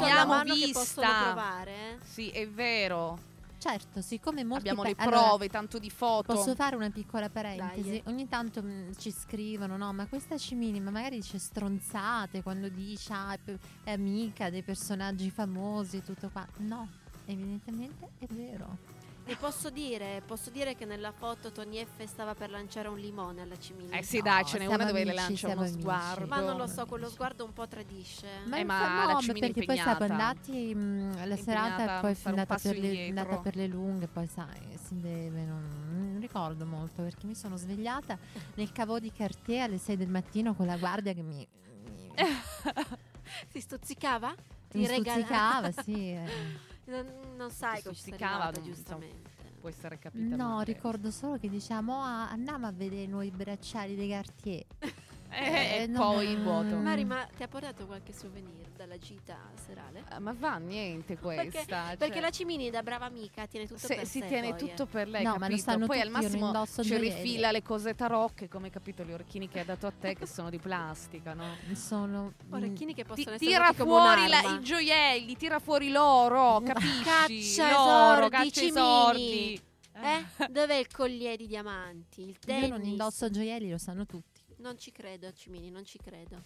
vista. 0.67 0.79
possono 0.81 1.23
provare. 1.25 1.99
sì, 2.05 2.29
è 2.31 2.47
vero. 2.49 3.19
Certo, 3.67 4.03
siccome 4.03 4.45
molti 4.45 4.69
Abbiamo 4.69 4.83
pa- 4.83 4.89
le 4.89 4.95
allora, 4.99 5.29
prove, 5.29 5.49
tanto 5.49 5.79
di 5.79 5.89
foto. 5.89 6.35
Posso 6.35 6.55
fare 6.55 6.77
una 6.77 6.91
piccola 6.91 7.31
parentesi? 7.31 7.89
Dai. 7.89 8.03
Ogni 8.09 8.29
tanto 8.29 8.63
mh, 8.63 8.95
ci 8.99 9.11
scrivono, 9.11 9.79
no? 9.79 9.91
Ma 9.95 10.07
questa 10.07 10.37
Cimini, 10.37 10.81
ma 10.81 10.91
magari 10.91 11.17
dice 11.17 11.39
stronzate 11.39 12.43
quando 12.43 12.69
dice 12.69 13.13
ah, 13.15 13.39
pe- 13.43 13.59
è 13.83 13.93
amica 13.93 14.51
dei 14.51 14.63
personaggi 14.63 15.31
famosi 15.31 15.97
e 15.97 16.03
tutto 16.05 16.29
qua. 16.29 16.47
No, 16.59 16.87
evidentemente 17.25 18.11
è 18.19 18.27
vero. 18.29 18.77
E 19.27 19.37
posso 19.37 19.71
dire, 19.71 20.21
posso 20.27 20.51
dire 20.51 20.75
che 20.77 20.85
nella 20.85 21.11
foto 21.11 21.51
Tony 21.51 21.83
F 21.83 22.05
stava 22.05 22.35
per 22.35 22.51
lanciare 22.51 22.89
un 22.89 22.99
limone 22.99 23.41
alla 23.41 23.59
Cimini. 23.59 23.91
Eh 23.97 24.03
sì, 24.03 24.19
No, 24.19 24.25
dai, 24.25 24.45
ce 24.45 24.59
n'è 24.59 24.67
una 24.67 24.85
dove 24.85 25.03
le 25.03 25.11
amici, 25.13 25.15
lancia 25.15 25.37
siamo 25.47 25.55
uno 25.55 25.63
amici. 25.63 25.81
sguardo. 25.81 26.27
Ma 26.27 26.41
non 26.41 26.57
lo 26.59 26.67
so, 26.67 26.85
quello 26.85 27.09
sguardo 27.09 27.45
un 27.45 27.53
po' 27.55 27.67
tradisce. 27.67 28.27
Ma, 28.45 28.59
Eh, 28.59 28.65
ma 28.65 29.07
no, 29.07 29.21
la 29.21 29.33
perché 29.33 29.65
poi 29.65 29.77
siamo 29.77 30.05
andati 30.05 30.75
mh, 30.75 31.15
la 31.27 31.35
Impegnata 31.35 31.43
serata 31.43 31.97
a 31.97 32.01
poi 32.01 32.13
è 32.13 32.17
andata 32.25 32.57
per, 32.59 32.79
le, 32.79 33.07
andata 33.09 33.39
per 33.39 33.57
le 33.57 33.67
lunghe, 33.67 34.07
poi 34.09 34.27
sai, 34.27 34.77
si 34.79 35.01
deve, 35.01 35.43
non, 35.45 35.71
non 36.11 36.21
ricordo 36.21 36.67
molto 36.67 37.03
perché 37.03 37.27
mi 37.27 37.35
sono 37.35 37.57
svegliata 37.57 38.19
nel 38.57 38.73
cavo 38.73 38.99
di 39.01 39.11
Cartier 39.11 39.63
alle 39.63 39.79
6 39.79 39.97
del 39.97 40.09
mattino 40.09 40.55
con 40.55 40.67
la 40.67 40.77
guardia 40.77 41.15
che 41.15 41.23
mi, 41.23 41.47
mi, 41.87 42.13
Si 43.49 43.61
stuzzicava? 43.61 44.35
Ti 44.69 44.77
mi 44.79 44.87
regala- 44.87 45.13
stuzzicava, 45.25 45.73
sì. 45.83 46.11
eh. 46.13 46.73
Non, 46.87 47.07
non 47.37 47.51
sai 47.51 47.83
come 47.83 47.97
arrivata, 48.11 48.61
non- 48.61 48.69
giustamente. 48.69 49.31
Può 49.61 49.69
essere 49.69 49.99
capita 49.99 50.37
No, 50.37 50.61
ricordo 50.61 51.11
solo 51.11 51.39
che 51.39 51.49
diciamo 51.49 52.03
ah, 52.03 52.29
andiamo 52.29 52.67
a 52.67 52.73
vedere 52.73 53.03
i 53.03 53.07
nuovi 53.07 53.31
bracciali 53.31 53.95
dei 53.95 54.11
Cartier. 54.11 54.65
Eh, 55.37 55.79
e 55.79 55.83
Eh, 55.83 55.89
poi 55.89 56.27
no, 56.27 56.31
il 56.33 56.41
vuoto. 56.43 56.77
Mari, 56.77 57.05
ma 57.05 57.27
ti 57.37 57.43
ha 57.43 57.49
portato 57.49 57.87
qualche 57.87 58.13
souvenir 58.13 58.69
dalla 58.77 58.97
gita 58.99 59.37
serale? 59.67 60.05
Ah, 60.09 60.21
Ma 60.21 60.33
va 60.39 60.57
niente 60.59 61.17
Perché- 61.17 61.51
questa. 61.51 61.95
Perché 61.97 62.15
cioè, 62.15 62.23
la 62.23 62.31
Cimini 62.31 62.71
da 62.71 62.83
brava 62.83 63.07
amica 63.07 63.47
tiene 63.47 63.67
tutto 63.67 63.87
se- 63.87 63.95
per 63.97 64.07
si 64.07 64.21
sé 64.21 64.27
tiene 64.29 64.51
poi, 64.55 64.59
eh. 64.59 64.69
tutto 64.69 64.87
per 64.87 65.09
lei, 65.09 65.23
No, 65.25 65.31
ma 65.33 65.37
lo 65.37 65.43
capito? 65.57 65.63
sanno 65.63 65.87
Poi 65.87 66.01
al 66.01 66.11
massimo 66.11 66.65
ci 66.67 66.83
gioielli. 66.83 67.09
rifila 67.15 67.51
le 67.51 67.63
cose 67.63 67.95
tarocche, 67.95 68.49
come 68.49 68.71
capito 68.71 69.03
gli 69.03 69.13
orecchini 69.13 69.49
che 69.49 69.61
ha 69.61 69.65
dato 69.65 69.87
a 69.87 69.93
te 69.99 70.15
che 70.15 70.27
sono 70.27 70.51
di 70.51 70.59
plastica, 70.59 71.35
no? 71.35 71.45
Sono 71.75 72.33
Orecchini 72.51 72.95
che 72.95 73.03
Ti- 73.03 73.09
possono 73.09 73.35
essere 73.35 73.51
tira 73.51 73.73
fuori 73.73 74.29
la- 74.29 74.43
i 74.57 74.61
gioielli, 74.63 75.37
tira 75.37 75.59
fuori 75.59 75.91
l'oro, 75.91 76.61
capisci? 76.65 77.03
Caccia 77.03 77.71
l'oro, 77.73 78.27
esordi, 78.27 78.31
caccia 78.31 78.51
cimini. 78.51 78.69
esordi. 78.79 79.63
Eh? 79.97 80.47
Dov'è 80.51 80.75
il 80.75 80.89
collier 80.89 81.37
di 81.37 81.47
diamanti? 81.47 82.23
Il 82.29 82.39
tennis? 82.39 82.69
Io 82.69 82.77
non 82.77 82.85
indosso 82.85 83.31
gioielli, 83.31 83.71
lo 83.71 83.79
sanno 83.79 84.05
tutti. 84.07 84.34
Non 84.65 84.79
ci 84.79 84.93
credo, 84.93 85.31
Cimini, 85.31 85.69
non 85.69 85.85
ci 85.85 85.99
credo. 85.99 86.43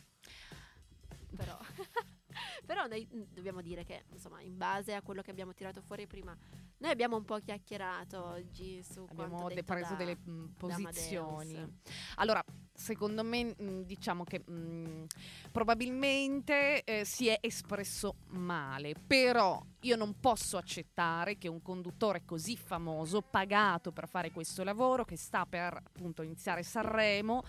Però, 1.37 1.57
però 2.67 2.89
noi 2.89 3.07
mm, 3.15 3.23
dobbiamo 3.33 3.63
dire 3.63 3.85
che, 3.85 4.07
insomma, 4.11 4.41
in 4.41 4.57
base 4.57 4.93
a 4.93 5.03
quello 5.03 5.23
che 5.23 5.31
abbiamo 5.31 5.55
tirato 5.55 5.81
fuori 5.81 6.09
prima, 6.09 6.37
noi 6.79 6.91
abbiamo 6.91 7.17
un 7.17 7.25
po' 7.25 7.39
chiacchierato 7.39 8.21
oggi 8.25 8.83
su 8.83 9.07
Abbiamo 9.09 9.37
quanto 9.37 9.55
de- 9.55 9.63
preso 9.63 9.91
da- 9.91 9.95
delle 9.95 10.17
mh, 10.17 10.47
da 10.47 10.53
posizioni. 10.57 11.79
Allora, 12.17 12.43
secondo 12.75 13.23
me, 13.23 13.55
mh, 13.57 13.83
diciamo 13.85 14.25
che 14.25 14.41
mh, 14.41 15.07
probabilmente 15.53 16.83
eh, 16.83 17.05
si 17.05 17.29
è 17.29 17.39
espresso 17.41 18.17
male, 18.31 18.95
però 18.95 19.65
io 19.83 19.95
non 19.95 20.19
posso 20.19 20.57
accettare 20.57 21.39
che 21.39 21.47
un 21.47 21.63
conduttore 21.63 22.25
così 22.25 22.57
famoso, 22.57 23.23
pagato 23.23 23.93
per 23.93 24.09
fare 24.09 24.33
questo 24.33 24.65
lavoro, 24.65 25.05
che 25.05 25.17
sta 25.17 25.47
per 25.47 25.73
appunto 25.73 26.23
iniziare 26.23 26.65
Sanremo, 26.65 27.45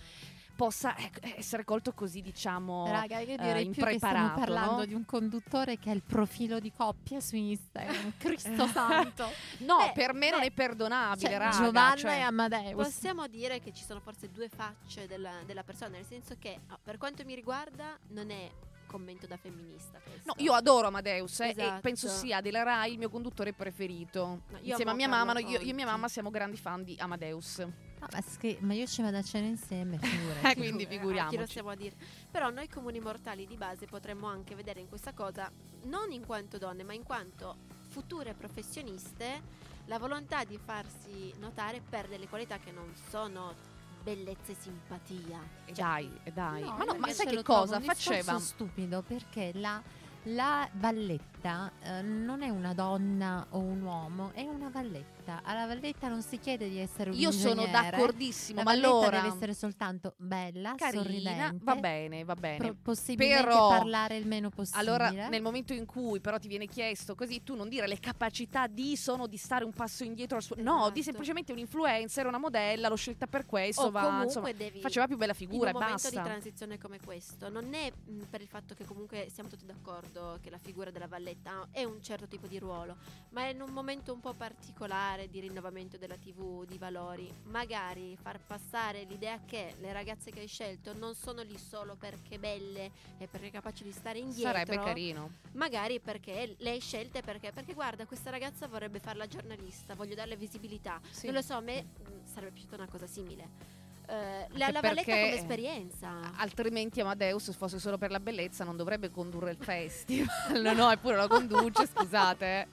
possa 0.60 0.94
ecco, 0.94 1.20
essere 1.22 1.64
colto 1.64 1.94
così, 1.94 2.20
diciamo, 2.20 2.86
Raga, 2.86 3.20
io 3.20 3.32
eh, 3.32 3.38
direi 3.38 3.70
più 3.70 3.82
che 3.82 3.96
stiamo 3.96 4.14
impreparato, 4.16 4.40
parlando 4.40 4.76
no? 4.76 4.84
di 4.84 4.92
un 4.92 5.06
conduttore 5.06 5.78
che 5.78 5.88
ha 5.88 5.94
il 5.94 6.02
profilo 6.02 6.60
di 6.60 6.70
coppia 6.70 7.18
su 7.18 7.34
Instagram. 7.34 8.12
Cristo 8.20 8.66
santo. 8.66 9.26
No, 9.60 9.78
Beh, 9.78 9.92
per 9.94 10.12
me 10.12 10.28
non 10.28 10.40
beh, 10.40 10.46
è 10.46 10.50
perdonabile, 10.50 11.28
Cioè, 11.30 11.38
raga. 11.38 11.56
Giovanna 11.56 11.96
cioè- 11.96 12.16
e 12.16 12.20
Amadeus. 12.20 12.74
Possiamo 12.74 13.26
dire 13.26 13.58
che 13.60 13.72
ci 13.72 13.82
sono 13.84 14.00
forse 14.00 14.30
due 14.30 14.50
facce 14.50 15.06
della, 15.06 15.32
della 15.46 15.62
persona, 15.62 15.92
nel 15.92 16.04
senso 16.04 16.36
che 16.38 16.60
ah, 16.66 16.78
per 16.82 16.98
quanto 16.98 17.24
mi 17.24 17.34
riguarda 17.34 17.98
non 18.08 18.30
è 18.30 18.50
commento 18.84 19.26
da 19.26 19.38
femminista 19.38 19.98
questo. 20.02 20.24
No, 20.26 20.34
io 20.42 20.52
adoro 20.52 20.88
Amadeus 20.88 21.40
eh, 21.40 21.46
e 21.46 21.50
Esatto. 21.52 21.80
penso 21.80 22.06
sia 22.08 22.42
della 22.42 22.62
Rai 22.64 22.92
il 22.92 22.98
mio 22.98 23.08
conduttore 23.08 23.54
preferito. 23.54 24.42
No, 24.46 24.58
Insieme 24.60 24.90
a 24.90 24.94
mia 24.94 25.08
mamma, 25.08 25.32
no, 25.32 25.38
io, 25.38 25.58
io 25.58 25.70
e 25.70 25.72
mia 25.72 25.86
mamma 25.86 26.08
siamo 26.08 26.28
grandi 26.28 26.58
fan 26.58 26.84
di 26.84 26.96
Amadeus. 26.98 27.64
Ah, 28.02 28.08
ma, 28.12 28.20
schi- 28.22 28.56
ma 28.60 28.72
io 28.74 28.86
ci 28.86 29.02
vado 29.02 29.18
a 29.18 29.22
cena 29.22 29.46
insieme, 29.46 29.96
Eh, 30.00 30.06
figurati. 30.06 30.54
quindi 30.56 30.82
Eh, 30.84 30.86
chi 30.88 30.94
lo 30.94 31.00
figuriamoci. 31.00 31.46
stiamo 31.46 31.68
a 31.70 31.74
dire. 31.76 31.94
Però 32.30 32.50
noi 32.50 32.68
comuni 32.68 32.98
mortali 33.00 33.46
di 33.46 33.56
base 33.56 33.86
potremmo 33.86 34.26
anche 34.26 34.54
vedere 34.54 34.80
in 34.80 34.88
questa 34.88 35.12
cosa, 35.12 35.50
non 35.84 36.10
in 36.10 36.24
quanto 36.24 36.58
donne, 36.58 36.82
ma 36.82 36.94
in 36.94 37.02
quanto 37.02 37.56
future 37.88 38.34
professioniste, 38.34 39.58
la 39.86 39.98
volontà 39.98 40.44
di 40.44 40.58
farsi 40.62 41.32
notare 41.40 41.80
per 41.86 42.06
delle 42.08 42.28
qualità 42.28 42.58
che 42.58 42.70
non 42.70 42.92
sono 43.10 43.54
bellezza 44.02 44.52
e 44.52 44.56
simpatia. 44.58 45.38
E 45.66 45.72
dai, 45.72 46.10
e 46.22 46.30
dai. 46.32 46.62
No, 46.62 46.76
ma 46.78 46.84
no, 46.84 46.94
ma 46.98 47.10
sai 47.12 47.26
che 47.26 47.34
lo 47.34 47.42
cosa 47.42 47.80
faceva? 47.80 48.38
stupido 48.38 49.02
perché 49.02 49.50
la, 49.54 49.82
la 50.24 50.66
valletta 50.74 51.70
eh, 51.82 52.00
non 52.02 52.42
è 52.42 52.48
una 52.48 52.72
donna 52.72 53.44
o 53.50 53.58
un 53.58 53.82
uomo, 53.82 54.30
è 54.32 54.42
una 54.42 54.68
valletta. 54.70 55.19
Valletta. 55.20 55.40
Alla 55.44 55.66
valletta 55.66 56.08
non 56.08 56.22
si 56.22 56.38
chiede 56.38 56.68
di 56.68 56.78
essere 56.78 57.10
un 57.10 57.16
Io 57.16 57.30
sono 57.30 57.66
d'accordissimo, 57.66 58.58
La 58.58 58.64
ma 58.64 58.70
valletta 58.72 58.88
allora 58.88 59.20
deve 59.20 59.34
essere 59.34 59.54
soltanto 59.54 60.14
bella, 60.16 60.74
carina, 60.76 61.02
sorridente. 61.02 61.58
va 61.62 61.74
bene, 61.76 62.24
va 62.24 62.34
bene. 62.34 62.56
pro- 62.58 62.76
possibilmente 62.82 63.44
Però- 63.44 63.68
parlare 63.68 64.16
il 64.16 64.26
meno 64.26 64.50
possibile. 64.50 64.80
Allora, 64.90 65.10
nel 65.28 65.42
momento 65.42 65.72
in 65.72 65.86
cui 65.86 66.20
però 66.20 66.38
ti 66.38 66.48
viene 66.48 66.66
chiesto 66.66 67.14
così, 67.14 67.42
tu 67.42 67.54
non 67.54 67.68
dire 67.68 67.86
le 67.86 67.98
capacità 67.98 68.66
di 68.66 68.96
sono 68.96 69.26
di 69.26 69.36
stare 69.36 69.64
un 69.64 69.72
passo 69.72 70.04
indietro 70.04 70.36
al 70.36 70.42
suo. 70.42 70.56
No, 70.58 70.76
Esatto. 70.78 70.90
di 70.92 71.02
semplicemente 71.02 71.52
un 71.52 71.58
influencer, 71.58 72.26
una 72.26 72.38
modella, 72.38 72.88
l'ho 72.88 72.96
scelta 72.96 73.26
per 73.26 73.46
questo, 73.46 73.82
o 73.82 73.90
va, 73.90 74.02
comunque 74.02 74.24
insomma, 74.26 74.52
devi 74.52 74.80
faceva 74.80 75.06
più 75.06 75.16
bella 75.16 75.34
figura 75.34 75.70
in 75.70 75.74
e 75.76 75.78
un 75.78 75.82
momento 75.84 76.02
basta. 76.02 76.20
di 76.22 76.26
transizione 76.28 76.78
come 76.78 76.98
questo 77.04 77.48
non 77.48 77.72
è 77.74 77.90
mh, 77.90 78.24
per 78.30 78.40
il 78.40 78.48
fatto 78.48 78.74
che 78.74 78.84
comunque 78.84 79.28
siamo 79.32 79.48
tutti 79.48 79.64
d'accordo 79.66 80.38
che 80.42 80.50
la 80.50 80.58
figura 80.58 80.90
della 80.90 81.06
valletta 81.06 81.66
è 81.70 81.84
un 81.84 82.00
certo 82.02 82.26
tipo 82.26 82.46
di 82.46 82.58
ruolo 82.58 82.96
ma 83.30 83.42
è 83.42 83.50
in 83.52 83.60
un 83.60 83.70
momento 83.70 84.12
un 84.12 84.20
po' 84.20 84.34
particolare 84.34 85.09
di 85.28 85.40
rinnovamento 85.40 85.96
della 85.98 86.16
tv 86.16 86.64
di 86.64 86.78
valori 86.78 87.30
magari 87.44 88.16
far 88.20 88.38
passare 88.38 89.02
l'idea 89.04 89.40
che 89.44 89.74
le 89.80 89.92
ragazze 89.92 90.30
che 90.30 90.40
hai 90.40 90.46
scelto 90.46 90.92
non 90.94 91.14
sono 91.14 91.42
lì 91.42 91.58
solo 91.58 91.96
perché 91.96 92.38
belle 92.38 92.90
e 93.18 93.26
perché 93.26 93.50
capaci 93.50 93.82
di 93.82 93.92
stare 93.92 94.18
indietro 94.18 94.52
Sarebbe 94.52 94.76
carino. 94.78 95.30
magari 95.52 95.98
perché 96.00 96.54
le 96.58 96.70
hai 96.70 96.80
scelte 96.80 97.22
perché 97.22 97.50
perché 97.52 97.74
guarda 97.74 98.06
questa 98.06 98.30
ragazza 98.30 98.66
vorrebbe 98.68 99.00
fare 99.00 99.18
la 99.18 99.26
giornalista 99.26 99.94
voglio 99.94 100.14
darle 100.14 100.36
visibilità 100.36 101.00
Sì. 101.10 101.26
non 101.26 101.34
lo 101.34 101.42
so 101.42 101.54
a 101.54 101.60
me 101.60 101.82
mh, 101.82 102.24
sarebbe 102.24 102.52
piaciuta 102.52 102.76
una 102.76 102.88
cosa 102.88 103.06
simile 103.06 103.78
Eh, 104.10 104.46
la, 104.58 104.70
la 104.70 104.80
valletta 104.80 105.12
come 105.12 105.34
esperienza 105.34 106.32
Altrimenti 106.36 107.00
Amadeus, 107.00 107.44
se 107.44 107.52
fosse 107.52 107.78
solo 107.78 107.96
per 107.96 108.10
la 108.10 108.18
bellezza, 108.18 108.64
non 108.64 108.76
dovrebbe 108.76 109.08
condurre 109.10 109.52
il 109.52 109.56
festival. 109.56 110.26
no, 110.62 110.72
no, 110.72 110.90
eppure 110.90 111.14
lo 111.16 111.28
conduce, 111.28 111.86
scusate. 111.86 112.66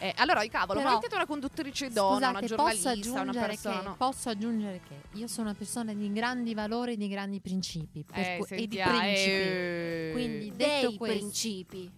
Eh, 0.00 0.12
allora, 0.16 0.44
cavolo, 0.46 0.78
Però- 0.78 0.90
ma 0.90 0.96
mettete 0.96 1.14
una 1.16 1.26
conduttrice 1.26 1.90
donna, 1.90 2.28
una 2.30 2.38
Scusate, 2.40 2.46
giornalista, 2.46 2.90
posso 2.92 3.10
una 3.10 3.20
aggiungere, 3.20 3.46
persona. 3.46 3.78
che, 3.80 3.84
no? 3.86 3.96
posso 3.96 4.28
aggiungere 4.28 4.80
che 4.86 5.18
io 5.18 5.26
sono 5.26 5.48
una 5.48 5.56
persona 5.58 5.92
di 5.94 6.12
grandi 6.12 6.54
valori 6.54 6.92
e 6.92 6.96
di 6.96 7.08
grandi 7.08 7.40
principi. 7.40 8.04
per 8.04 8.18
Eh, 8.18 8.36
cui- 8.38 8.46
e 8.56 8.66
di 8.66 8.76
sentiamo, 8.76 8.98
principi. 8.98 9.30
eh. 9.30 10.10
Quindi 10.12 10.52
detto 10.56 10.88
dei 10.88 10.96
questo, 10.96 11.18
principi 11.18 11.90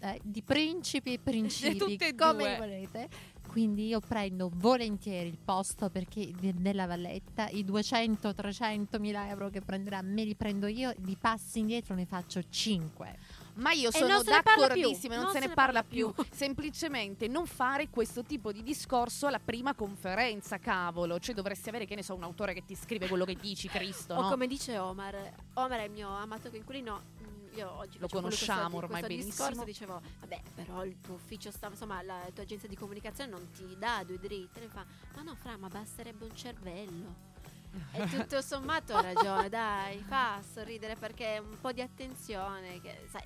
eh, 0.00 0.20
di 0.22 0.42
principi 0.42 1.12
e 1.14 1.18
principi, 1.18 1.76
Tutte 1.78 2.14
come 2.14 2.44
due. 2.44 2.56
volete. 2.56 3.08
Quindi 3.48 3.86
io 3.86 3.98
prendo 4.00 4.50
volentieri 4.54 5.26
il 5.26 5.38
posto 5.42 5.88
perché 5.88 6.30
della 6.38 6.86
valletta 6.86 7.48
i 7.48 7.64
200-300 7.64 9.00
mila 9.00 9.26
euro 9.30 9.48
che 9.48 9.62
prenderà 9.62 10.02
me 10.02 10.22
li 10.24 10.34
prendo 10.34 10.66
io, 10.66 10.92
di 10.98 11.16
passi 11.18 11.60
indietro 11.60 11.94
ne 11.94 12.04
faccio 12.04 12.40
5. 12.48 13.18
Ma 13.58 13.72
io 13.72 13.90
sono 13.90 14.22
d'accordissimo, 14.22 15.14
non, 15.14 15.24
non 15.24 15.32
se 15.32 15.40
ne, 15.40 15.46
ne 15.48 15.54
parla 15.54 15.82
parla 15.82 15.82
più. 15.82 16.12
più. 16.12 16.24
Semplicemente 16.30 17.28
non 17.28 17.46
fare 17.46 17.88
questo 17.90 18.22
tipo 18.22 18.52
di 18.52 18.62
discorso 18.62 19.26
alla 19.26 19.40
prima 19.40 19.74
conferenza, 19.74 20.58
cavolo. 20.58 21.18
Cioè 21.18 21.34
dovresti 21.34 21.68
avere, 21.68 21.84
che 21.84 21.94
ne 21.94 22.02
so, 22.02 22.14
un 22.14 22.22
autore 22.22 22.54
che 22.54 22.64
ti 22.64 22.74
scrive 22.74 23.08
quello 23.08 23.24
che 23.24 23.34
dici, 23.34 23.68
Cristo, 23.68 24.14
o 24.14 24.22
no? 24.22 24.28
come 24.28 24.46
dice 24.46 24.78
Omar 24.78 25.32
Omar 25.54 25.80
è 25.80 25.84
il 25.84 25.90
mio 25.90 26.08
amato 26.08 26.50
coinquilino 26.50 27.02
mm, 27.22 27.56
io 27.56 27.70
oggi 27.78 27.98
Lo 27.98 28.08
conosciamo 28.08 28.60
questo, 28.60 28.76
ormai 28.78 29.00
questo 29.02 29.08
benissimo. 29.08 29.46
discorso 29.48 29.64
dicevo 29.64 30.00
vabbè 30.20 30.42
però 30.54 30.84
il 30.84 31.00
tuo 31.00 31.14
ufficio 31.14 31.50
sta 31.50 31.68
insomma 31.68 32.02
la 32.02 32.20
tua 32.32 32.42
agenzia 32.44 32.68
di 32.68 32.76
comunicazione 32.76 33.30
non 33.30 33.50
ti 33.50 33.76
dà 33.78 34.02
due 34.06 34.18
dritte 34.18 34.60
ne 34.60 34.68
fa 34.68 34.84
ma 35.14 35.22
no 35.22 35.34
fra 35.34 35.56
ma 35.56 35.68
basterebbe 35.68 36.24
un 36.24 36.34
cervello 36.36 37.14
e 37.92 38.06
tutto 38.08 38.40
sommato 38.40 38.94
ha 38.94 39.00
ragione 39.00 39.48
dai 39.50 39.98
fa 40.06 40.40
sorridere 40.52 40.96
perché 40.96 41.42
un 41.44 41.58
po' 41.60 41.72
di 41.72 41.80
attenzione 41.80 42.80
che 42.80 43.06
sai 43.10 43.22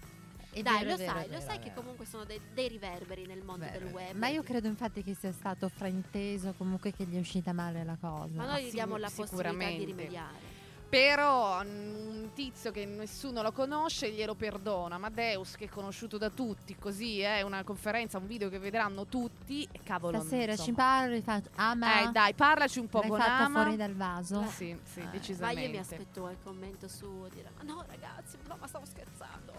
È 0.59 0.63
dai 0.63 0.79
vero, 0.85 0.91
lo 0.91 0.97
vero, 0.97 1.13
sai 1.13 1.23
è 1.23 1.27
lo 1.27 1.33
vero, 1.39 1.41
sai 1.47 1.59
che 1.59 1.69
vero. 1.71 1.81
comunque 1.81 2.05
sono 2.07 2.25
dei, 2.25 2.41
dei 2.53 2.69
riverberi 2.69 3.27
nel 3.27 3.43
mondo 3.43 3.65
Vero, 3.65 3.79
del 3.79 3.89
vero. 3.89 3.97
web 3.97 4.17
Ma 4.17 4.29
io 4.29 4.43
credo 4.43 4.69
infatti 4.69 5.03
che 5.03 5.15
sia 5.15 5.33
stato 5.33 5.69
frainteso, 5.69 6.55
comunque 6.59 6.93
che 6.93 7.05
gli 7.05 7.17
è 7.17 7.21
uscita 7.21 7.53
male 7.53 7.85
la 7.85 7.97
cosa. 8.01 8.29
ma 8.35 8.47
noi 8.47 8.65
gli 8.67 8.71
diamo 8.71 8.97
la 8.97 9.11
possibilità 9.15 9.69
di 9.69 9.85
rimediare 9.85 10.51
Però 10.93 11.63
mm, 11.65 12.07
un 12.23 12.31
tizio 12.35 12.71
che 12.71 12.85
nessuno 12.85 13.41
lo 13.41 13.51
conosce 13.53 14.11
glielo 14.13 14.35
perdona. 14.35 14.97
Amadeus, 14.97 15.57
che 15.57 15.65
è 15.65 15.69
conosciuto 15.71 16.19
da 16.19 16.29
tutti, 16.29 16.77
così 16.79 17.21
è 17.21 17.41
una 17.41 17.65
conferenza, 17.65 18.19
un 18.19 18.27
video 18.27 18.51
che 18.51 18.59
vedranno 18.59 19.07
tutti. 19.07 19.67
E 19.73 19.81
cavolo, 19.83 20.21
Stasera 20.21 20.55
ci 20.55 20.73
parlo 20.73 21.15
e 21.15 21.23
faccio 21.23 21.49
ama. 21.57 22.03
Eh, 22.03 22.11
dai, 22.13 22.35
parlaci 22.35 22.79
un 22.79 22.89
po' 22.89 23.01
l'hai 23.01 23.09
con 23.09 23.19
fatta 23.19 23.45
Ama. 23.47 23.63
fuori 23.63 23.77
dal 23.77 23.95
vaso. 23.95 24.45
Sì, 24.49 24.77
sì, 24.85 25.01
Eh, 25.01 25.05
ma 25.05 25.11
decisamente. 25.13 25.61
io 25.63 25.71
mi 25.71 25.79
aspetto 25.79 26.29
il 26.29 26.37
commento 26.45 26.89
su 26.89 27.27
dire 27.33 27.51
ma 27.57 27.63
no 27.63 27.83
ragazzi 27.89 28.37
no 28.47 28.57
ma 28.61 28.67
stavo 28.67 28.85
scherzando 28.85 29.52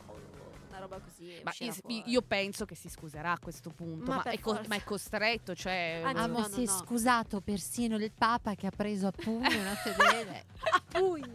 roba 0.83 0.99
così 0.99 1.41
Ma 1.43 1.51
io, 1.59 1.73
io 2.05 2.21
penso 2.21 2.65
che 2.65 2.75
si 2.75 2.89
scuserà 2.89 3.31
a 3.31 3.39
questo 3.39 3.69
punto, 3.69 4.11
Ma 4.11 4.21
ma, 4.23 4.31
è, 4.31 4.39
co- 4.39 4.61
ma 4.67 4.75
è 4.75 4.83
costretto, 4.83 5.55
cioè... 5.55 6.01
Amo 6.03 6.27
no, 6.27 6.39
no, 6.39 6.47
si 6.47 6.63
è 6.63 6.65
no. 6.65 6.71
scusato 6.71 7.41
persino 7.41 7.95
il 7.97 8.11
Papa 8.11 8.55
che 8.55 8.67
ha 8.67 8.71
preso 8.75 9.07
a 9.07 9.11
pugni 9.11 9.55
una 9.55 9.75
fedele. 9.75 10.45
a 10.71 10.81
pugni? 10.87 11.31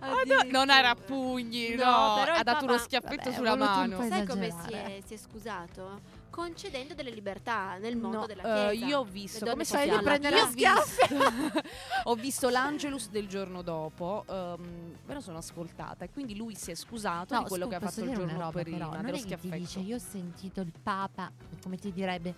Ah, 0.00 0.22
no, 0.24 0.50
non 0.50 0.70
era 0.70 0.90
a 0.90 0.94
pugni, 0.94 1.74
no, 1.74 1.84
No, 1.84 2.14
però 2.24 2.34
ha 2.34 2.42
dato 2.42 2.64
uno 2.64 2.74
Papa- 2.74 2.84
schiaffetto 2.84 3.24
vabbè, 3.24 3.36
sulla 3.36 3.56
mano. 3.56 4.08
sai 4.08 4.26
come 4.26 4.50
si 4.50 4.72
è, 4.72 5.02
si 5.06 5.14
è 5.14 5.16
scusato 5.16 6.18
concedendo 6.30 6.94
delle 6.94 7.10
libertà 7.10 7.76
nel 7.78 7.96
mondo 7.96 8.18
No, 8.20 8.26
della 8.26 8.68
eh, 8.70 8.70
chiesa. 8.70 8.86
io 8.86 8.98
ho 9.00 9.04
visto 9.04 9.44
come 9.44 9.56
possono 9.56 9.82
chiama? 9.82 10.02
prendere 10.02 10.36
Io 10.36 10.42
a 10.42 10.46
ho 12.04 12.14
visto, 12.14 12.48
l'Angelus 12.48 13.08
del 13.10 13.26
giorno 13.28 13.62
dopo, 13.62 14.24
me 14.28 15.14
lo 15.14 15.20
sono 15.20 15.38
ascoltata 15.38 16.04
e 16.04 16.10
quindi 16.10 16.36
lui 16.36 16.54
si 16.54 16.70
è 16.70 16.74
scusato 16.74 17.34
No, 17.34 17.42
di 17.42 17.48
quello 17.48 17.64
scusa, 17.66 17.78
che 17.78 17.84
ha 17.84 17.88
fatto 17.88 18.04
il 18.04 18.14
giorno 18.14 18.38
roba, 18.38 18.60
prima, 18.62 18.76
però, 18.78 18.90
non 18.92 19.04
dello 19.04 19.16
è 19.16 19.20
che 19.24 19.58
dice 19.58 19.80
io 19.80 19.96
ho 19.96 20.00
sentito 20.00 20.60
il 20.60 20.72
Papa, 20.82 21.30
come 21.62 21.76
ti 21.76 21.92
direbbe, 21.92 22.34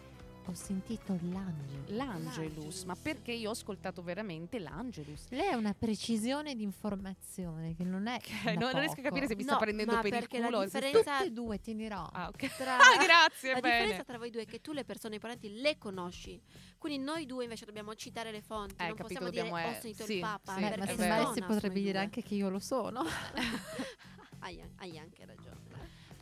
ho 0.47 0.55
sentito 0.55 1.17
l'angelo. 1.31 1.85
L'Angelus, 1.87 2.37
L'Angelus. 2.37 2.83
ma 2.85 2.97
perché 3.01 3.33
io 3.33 3.49
ho 3.49 3.53
ascoltato 3.53 4.03
veramente 4.03 4.59
l'Angelus? 4.59 5.27
Lei 5.31 5.51
ha 5.53 5.57
una 5.57 5.73
precisione 5.73 6.55
di 6.57 6.63
informazione 6.65 7.75
che 7.77 7.85
non 7.85 8.07
è 8.09 8.19
Che 8.19 8.33
da 8.45 8.53
non 8.55 8.73
riesco 8.73 9.01
a 9.01 9.03
capire 9.05 9.27
se 9.29 9.37
mi 9.37 9.45
No, 9.45 9.51
sta 9.51 9.59
prendendo 9.59 9.95
per 9.97 10.05
il 10.07 10.11
perché 10.11 10.39
la 10.41 10.47
culo. 10.47 10.59
se- 10.61 10.65
differenza- 10.81 11.13
Tutte 11.19 11.25
e 11.27 11.31
due 11.33 11.61
ti 11.61 11.75
dirò. 11.77 12.03
Ah, 12.13 12.29
ok. 12.29 12.57
tra 12.57 12.77
Ah, 12.77 12.79
grazie, 13.05 13.53
la 13.55 13.61
bene. 13.61 13.77
differenza 13.79 14.05
tra 14.05 14.19
voi 14.19 14.31
due 14.31 14.43
è 14.43 14.47
che 14.47 14.61
tu 14.61 14.73
le 14.73 14.85
persone 14.85 15.15
importanti 15.15 15.61
le 15.61 15.79
conosci 15.79 16.41
quindi 16.79 17.03
noi 17.05 17.27
due 17.27 17.45
invece 17.45 17.65
dobbiamo 17.65 17.95
citare 17.95 18.33
le 18.33 18.43
fonti 18.43 18.75
Eh, 18.83 18.87
non 18.89 18.97
capito, 18.97 19.21
possiamo 19.21 19.31
dire 19.31 19.47
eh, 19.47 19.69
ho 19.69 19.81
sentito 19.81 20.05
sì, 20.05 20.15
il 20.15 20.21
Papa 20.21 20.55
sì, 20.55 20.61
Beh, 20.61 20.71
è 20.75 20.77
ma 20.79 20.87
se 20.87 21.33
si 21.35 21.41
potrebbe 21.43 21.75
dire 21.81 21.93
due. 21.93 22.01
anche 22.01 22.23
che 22.23 22.35
io 22.35 22.49
lo 22.49 22.59
sono. 22.59 23.05
hai, 24.41 24.61
hai 24.77 24.99
anche 24.99 25.25
ragione 25.25 25.61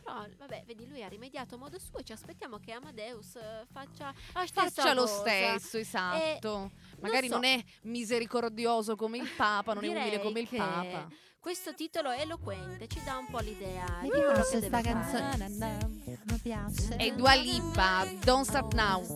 però 0.03 0.25
vabbè 0.37 0.63
vedi 0.65 0.87
lui 0.87 1.03
ha 1.03 1.07
rimediato 1.07 1.55
a 1.55 1.57
modo 1.57 1.79
suo 1.79 1.99
e 1.99 2.03
ci 2.03 2.11
aspettiamo 2.11 2.57
che 2.57 2.71
Amadeus 2.71 3.35
eh, 3.35 3.65
faccia 3.71 4.13
Faccia 4.31 4.93
lo 4.93 5.05
stesso, 5.05 5.77
esatto. 5.77 6.71
Magari 6.99 7.27
so. 7.27 7.33
non, 7.33 7.43
è 7.43 7.63
misericordioso 7.83 8.95
come 8.95 9.17
il 9.17 9.29
Papa, 9.35 9.73
non 9.73 9.83
è 9.83 9.87
umile 9.87 10.19
come 10.19 10.41
il 10.41 10.47
Papa. 10.49 11.07
questo 11.39 11.73
titolo 11.73 12.11
è 12.11 12.21
eloquente 12.21 12.87
ci 12.87 13.01
dà 13.03 13.17
un 13.17 13.27
po' 13.27 13.39
l'idea 13.39 13.99
Mi 14.01 14.09
piace 14.09 14.59
che 14.59 14.67
sta 14.67 14.81
deve 14.81 14.81
canzone. 14.81 15.47
Mi 16.23 16.37
piace. 16.41 16.95
E 16.97 17.13
Dua 17.15 17.33
Lipa, 17.33 18.05
Don't 18.23 18.45
Stop 18.45 18.73
Now. 18.73 19.15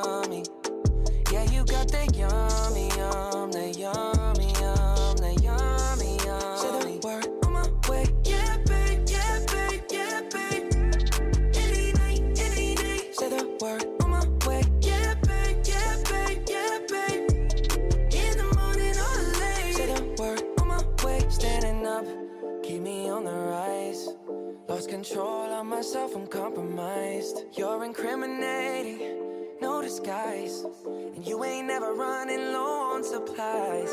myself, 25.91 26.15
I'm 26.15 26.27
compromised. 26.27 27.43
You're 27.57 27.83
incriminating, 27.83 29.57
no 29.61 29.81
disguise. 29.81 30.63
And 30.85 31.27
you 31.27 31.43
ain't 31.43 31.67
never 31.67 31.93
running 31.93 32.53
low 32.53 32.93
on 32.93 33.03
supplies. 33.03 33.91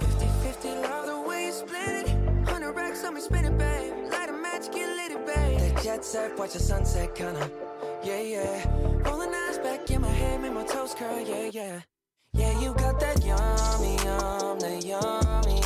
50 0.00 0.26
50, 0.42 0.68
love 0.88 1.04
the 1.04 1.20
way 1.28 1.46
you 1.46 1.52
split 1.52 2.06
it. 2.06 2.08
100 2.46 2.72
racks 2.72 3.04
on 3.04 3.12
me, 3.12 3.20
spin 3.20 3.44
it, 3.44 3.58
babe. 3.58 4.10
Light 4.10 4.30
a 4.30 4.32
match, 4.32 4.72
get 4.72 4.88
lit, 4.88 5.26
babe. 5.26 5.74
The 5.74 5.82
jet 5.82 6.02
set, 6.02 6.38
watch 6.38 6.54
the 6.54 6.60
sunset, 6.60 7.14
kinda. 7.14 7.50
Yeah, 8.02 8.22
yeah. 8.22 8.66
Rolling 9.04 9.34
eyes 9.34 9.58
back 9.58 9.90
in 9.90 10.00
my 10.00 10.08
head, 10.08 10.40
make 10.40 10.54
my 10.54 10.64
toes 10.64 10.94
curl, 10.94 11.20
yeah, 11.20 11.50
yeah. 11.52 11.80
Yeah, 12.32 12.58
you 12.58 12.72
got 12.72 12.98
that 13.00 13.22
yummy, 13.22 13.96
yum, 14.02 14.58
that 14.60 14.82
yummy. 14.82 15.65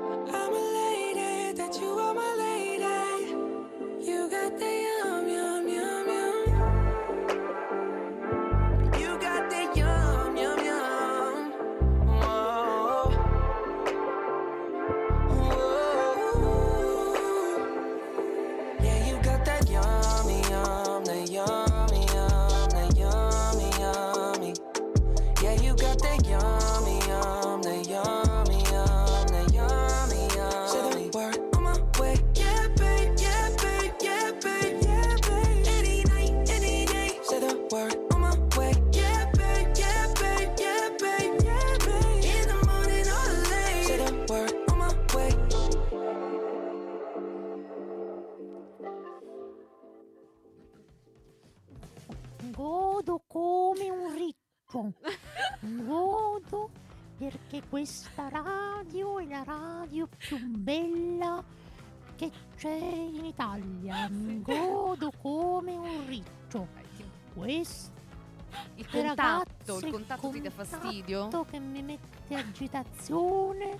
contatto, 69.41 69.85
il 69.85 69.91
contatto 69.91 70.29
ti 70.29 70.41
dà 70.41 70.49
fastidio? 70.49 71.27
Il 71.27 71.45
che 71.49 71.59
mi 71.59 71.81
mette 71.81 72.35
agitazione. 72.35 73.77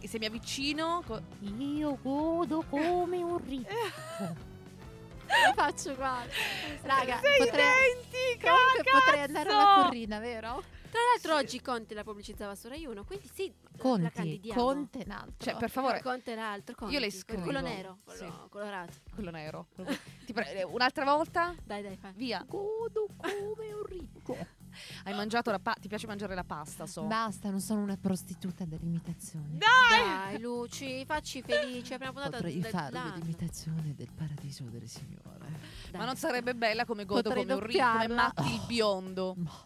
E 0.00 0.08
se 0.08 0.18
mi 0.18 0.26
avvicino... 0.26 1.02
Co- 1.06 1.22
Io 1.40 1.98
godo 2.00 2.64
come 2.68 3.22
un 3.22 3.38
ricco. 3.44 3.74
Lo 5.28 5.52
faccio 5.54 5.94
qua. 5.94 6.24
Raga, 6.82 7.20
Sei 7.20 7.38
potrei, 7.38 7.66
identica, 7.92 8.52
potrei 8.90 9.22
andare 9.22 9.50
alla 9.50 9.82
corrida, 9.82 10.18
vero? 10.18 10.62
Tra 10.90 11.00
l'altro 11.02 11.36
sì. 11.36 11.44
oggi 11.44 11.60
Conte 11.62 11.94
la 11.94 12.02
pubblicizzava 12.02 12.54
su 12.54 12.66
Rai 12.68 12.86
1, 12.86 13.04
quindi 13.04 13.28
sì, 13.34 13.52
Conte, 13.76 14.02
la 14.02 14.10
candidiamo. 14.10 14.62
Conte 14.62 15.02
un 15.04 15.10
altro. 15.10 15.34
Cioè, 15.38 15.56
per 15.56 15.68
favore. 15.68 16.00
Conte 16.00 16.32
un 16.32 16.38
altro, 16.38 16.74
Conte. 16.74 16.94
Io 16.94 17.00
le 17.00 17.10
scrivo. 17.10 17.42
Quello 17.42 17.60
nero, 17.60 17.98
quello 18.04 18.18
sì. 18.24 18.48
colorato. 18.48 18.92
Quello 19.14 19.30
nero. 19.30 19.66
Ti 20.24 20.32
pre- 20.32 20.62
un'altra 20.62 21.04
volta? 21.04 21.54
Dai, 21.62 21.82
dai, 21.82 21.96
fai. 21.96 22.12
Via. 22.14 22.42
Godo 22.48 23.08
come 23.16 23.72
un 23.72 23.84
ricco. 23.84 24.36
Hai 25.04 25.14
mangiato 25.14 25.50
la 25.50 25.58
pa- 25.58 25.76
ti 25.80 25.88
piace 25.88 26.06
mangiare 26.06 26.34
la 26.34 26.44
pasta, 26.44 26.86
so. 26.86 27.04
Basta, 27.04 27.50
non 27.50 27.60
sono 27.60 27.82
una 27.82 27.96
prostituta 27.96 28.64
dell'imitazione. 28.64 29.56
Dai, 29.58 30.38
Luci, 30.40 31.04
facci 31.04 31.42
felici. 31.42 31.94
Abbiamo 31.94 32.12
puntata 32.14 32.36
Potrei 32.36 32.60
del 32.60 32.70
fare 32.70 32.90
danno. 32.92 33.14
l'imitazione 33.16 33.94
del 33.94 34.10
paradiso 34.14 34.64
delle 34.64 34.86
signore. 34.86 35.16
Dai. 35.90 35.98
Ma 36.00 36.04
non 36.04 36.16
sarebbe 36.16 36.54
bella 36.54 36.84
come 36.84 37.04
godo 37.04 37.22
Potrei 37.22 37.42
come 37.44 37.54
un 37.54 37.60
ricco, 37.66 37.78
come. 37.92 38.06
Matti 38.08 38.52
il 38.54 38.62
biondo. 38.66 39.34
Ma- 39.38 39.62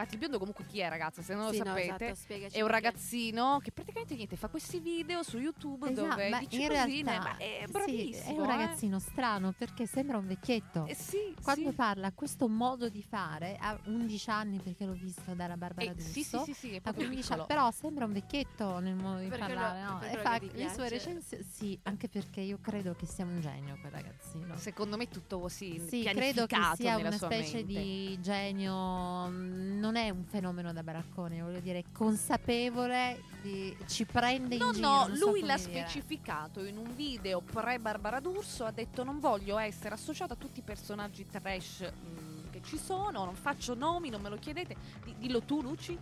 Matti 0.00 0.14
il 0.14 0.18
biondo 0.20 0.38
comunque 0.38 0.64
chi 0.66 0.78
è 0.80 0.88
ragazza? 0.88 1.20
Se 1.20 1.34
non 1.34 1.50
Sì, 1.52 1.58
lo 1.58 1.64
no, 1.64 1.70
sapete, 1.70 2.04
esatto, 2.06 2.14
spiegaci 2.14 2.56
è 2.56 2.60
un 2.62 2.68
perché. 2.68 2.82
ragazzino 2.84 3.58
che 3.62 3.70
praticamente 3.70 4.14
niente, 4.14 4.36
fa 4.36 4.48
questi 4.48 4.80
video 4.80 5.22
su 5.22 5.38
YouTube 5.38 5.90
Esatto, 5.90 6.08
dove 6.08 6.28
ma 6.30 6.38
dice 6.38 6.56
in 6.62 6.68
cosine, 6.68 7.10
realtà 7.10 7.28
ma 7.30 7.36
è 7.36 7.62
sì, 7.66 7.70
bravissimo. 7.72 8.24
è 8.24 8.38
un 8.38 8.44
eh. 8.44 8.46
ragazzino 8.46 8.98
strano 8.98 9.52
perché 9.52 9.86
sembra 9.86 10.16
un 10.16 10.26
vecchietto. 10.26 10.86
Eh 10.86 10.94
sì, 10.94 11.34
Quando 11.42 11.68
sì. 11.70 11.74
parla 11.74 12.12
questo 12.12 12.48
modo 12.48 12.88
di 12.88 13.02
fare, 13.02 13.56
ha 13.60 13.78
11 13.86 14.30
anni 14.30 14.58
perché 14.58 14.84
l'ho 14.86 14.94
visto 14.94 15.34
dalla 15.34 15.56
Barbara 15.58 15.90
Eh, 15.90 15.94
D'Urso. 15.94 16.10
sì, 16.12 16.24
sì, 16.24 16.38
sì, 16.44 16.54
sì, 16.54 16.70
è 16.72 16.76
ha 16.76 16.80
proprio 16.80 17.04
15 17.06 17.20
piccolo. 17.28 17.46
anni, 17.46 17.46
però 17.54 17.70
sembra 17.70 18.04
un 18.06 18.12
vecchietto 18.12 18.78
nel 18.78 18.94
modo 18.94 19.18
di 19.20 19.28
Per 19.28 19.38
quello- 19.38 19.54
parlare, 19.54 19.82
no? 19.82 19.98
per 19.98 20.18
E 20.18 20.22
fa 20.22 20.38
le 20.40 20.68
sue 20.70 20.88
recensioni. 20.88 21.44
Sì, 21.44 21.78
anche 21.82 22.08
perché 22.08 22.40
io 22.40 22.58
credo 22.62 22.94
che 22.94 23.04
sia 23.06 23.24
un 23.26 23.38
genio 23.40 23.76
quel 23.80 23.92
ragazzino. 23.92 24.56
Secondo 24.56 24.96
me 24.96 25.08
tutto 25.08 25.38
così 25.40 25.78
Sì, 25.78 26.02
credo 26.04 26.46
che 26.46 26.56
sia 26.76 26.96
una 26.96 27.10
specie 27.10 27.56
mente. 27.58 27.72
di 27.80 28.18
genio, 28.20 29.28
mm, 29.28 29.78
non 29.90 29.96
è 29.96 30.08
un 30.10 30.22
fenomeno 30.24 30.72
da 30.72 30.84
baraccone, 30.84 31.42
voglio 31.42 31.58
dire, 31.58 31.84
consapevole, 31.92 33.20
di- 33.42 33.76
ci 33.88 34.04
prende 34.04 34.54
in 34.54 34.60
No, 34.60 34.72
giro. 34.72 34.88
no, 34.88 35.06
non 35.08 35.16
so 35.16 35.26
lui 35.30 35.40
come 35.40 35.52
l'ha 35.52 35.58
dire. 35.58 35.80
specificato 35.80 36.64
in 36.64 36.76
un 36.76 36.94
video 36.94 37.40
pre-Barbara 37.40 38.20
D'Urso, 38.20 38.64
ha 38.64 38.70
detto 38.70 39.02
non 39.02 39.18
voglio 39.18 39.58
essere 39.58 39.94
associato 39.94 40.34
a 40.34 40.36
tutti 40.36 40.60
i 40.60 40.62
personaggi 40.62 41.26
trash 41.26 41.90
mm, 41.92 42.50
che 42.50 42.62
ci 42.62 42.78
sono, 42.78 43.24
non 43.24 43.34
faccio 43.34 43.74
nomi, 43.74 44.10
non 44.10 44.20
me 44.20 44.28
lo 44.28 44.36
chiedete. 44.36 44.76
Di- 45.02 45.16
dillo 45.18 45.42
tu, 45.42 45.60
Luci. 45.60 45.98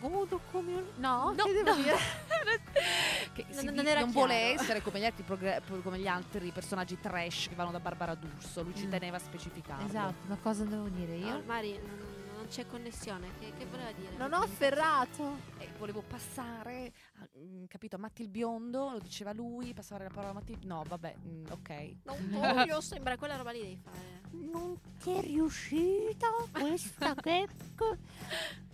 Godo 0.00 0.38
come 0.52 0.74
un... 0.74 0.84
No, 0.98 1.32
No, 1.36 1.44
che 1.44 1.52
devo 1.54 1.70
no. 1.74 1.82
dire? 1.82 1.96
che 3.32 3.46
Non- 3.48 3.58
si 3.58 3.64
non 3.64 3.86
era 3.86 4.00
non 4.00 4.10
vuole 4.12 4.34
essere 4.52 4.80
come 4.82 5.00
gli, 5.00 5.04
altri 5.04 5.24
progra- 5.24 5.60
come 5.82 5.98
gli 5.98 6.06
altri 6.06 6.52
personaggi 6.52 7.00
trash 7.00 7.48
che 7.48 7.54
vanno 7.56 7.72
da 7.72 7.80
Barbara 7.80 8.14
D'Urso, 8.14 8.62
lui 8.62 8.74
ci 8.76 8.86
Mm. 8.86 8.90
teneva 8.90 9.16
a 9.16 9.20
specificarlo. 9.20 9.86
Esatto, 9.86 10.14
ma 10.28 10.36
cosa 10.36 10.64
devo 10.64 10.86
dire 10.88 11.16
io? 11.16 11.30
No, 11.32 11.42
Mari, 11.46 11.80
non, 12.48 12.56
c'è 12.56 12.66
connessione. 12.66 13.28
Che, 13.38 13.52
che 13.56 13.66
voleva 13.66 13.92
dire? 13.92 14.16
Non 14.16 14.32
ho 14.32 14.42
afferrato. 14.42 15.36
E 15.58 15.68
volevo 15.78 16.02
passare, 16.02 16.92
a- 17.20 17.28
mm, 17.38 17.64
capito, 17.66 17.96
a 17.96 17.98
Matti 17.98 18.22
il 18.22 18.28
biondo, 18.28 18.90
lo 18.90 18.98
diceva 18.98 19.32
lui, 19.32 19.74
passare 19.74 20.04
la 20.04 20.10
parola 20.10 20.30
a 20.30 20.32
Matti. 20.32 20.58
No, 20.64 20.82
vabbè, 20.86 21.14
mm, 21.18 21.46
ok. 21.50 21.94
Non 22.04 22.28
voglio, 22.30 22.80
sembra 22.80 23.16
quella 23.16 23.36
roba 23.36 23.52
lì 23.52 23.60
devi 23.60 23.76
fare. 23.76 24.16
Non 24.30 24.78
ti 24.98 25.12
è 25.12 25.20
riuscita 25.20 26.28
questa 26.52 27.14
gag 27.20 27.50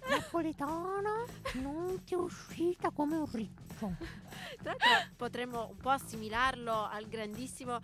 napoletana? 0.09 1.25
Non 1.55 2.03
ti 2.05 2.15
è 2.15 2.17
uscita 2.17 2.91
come 2.91 3.17
un 3.17 3.29
ricco. 3.31 3.93
Tra 4.63 4.75
l'altro 4.77 5.15
potremmo 5.17 5.69
un 5.71 5.77
po' 5.77 5.91
assimilarlo 5.91 6.89
al 6.89 7.07
grandissimo 7.07 7.79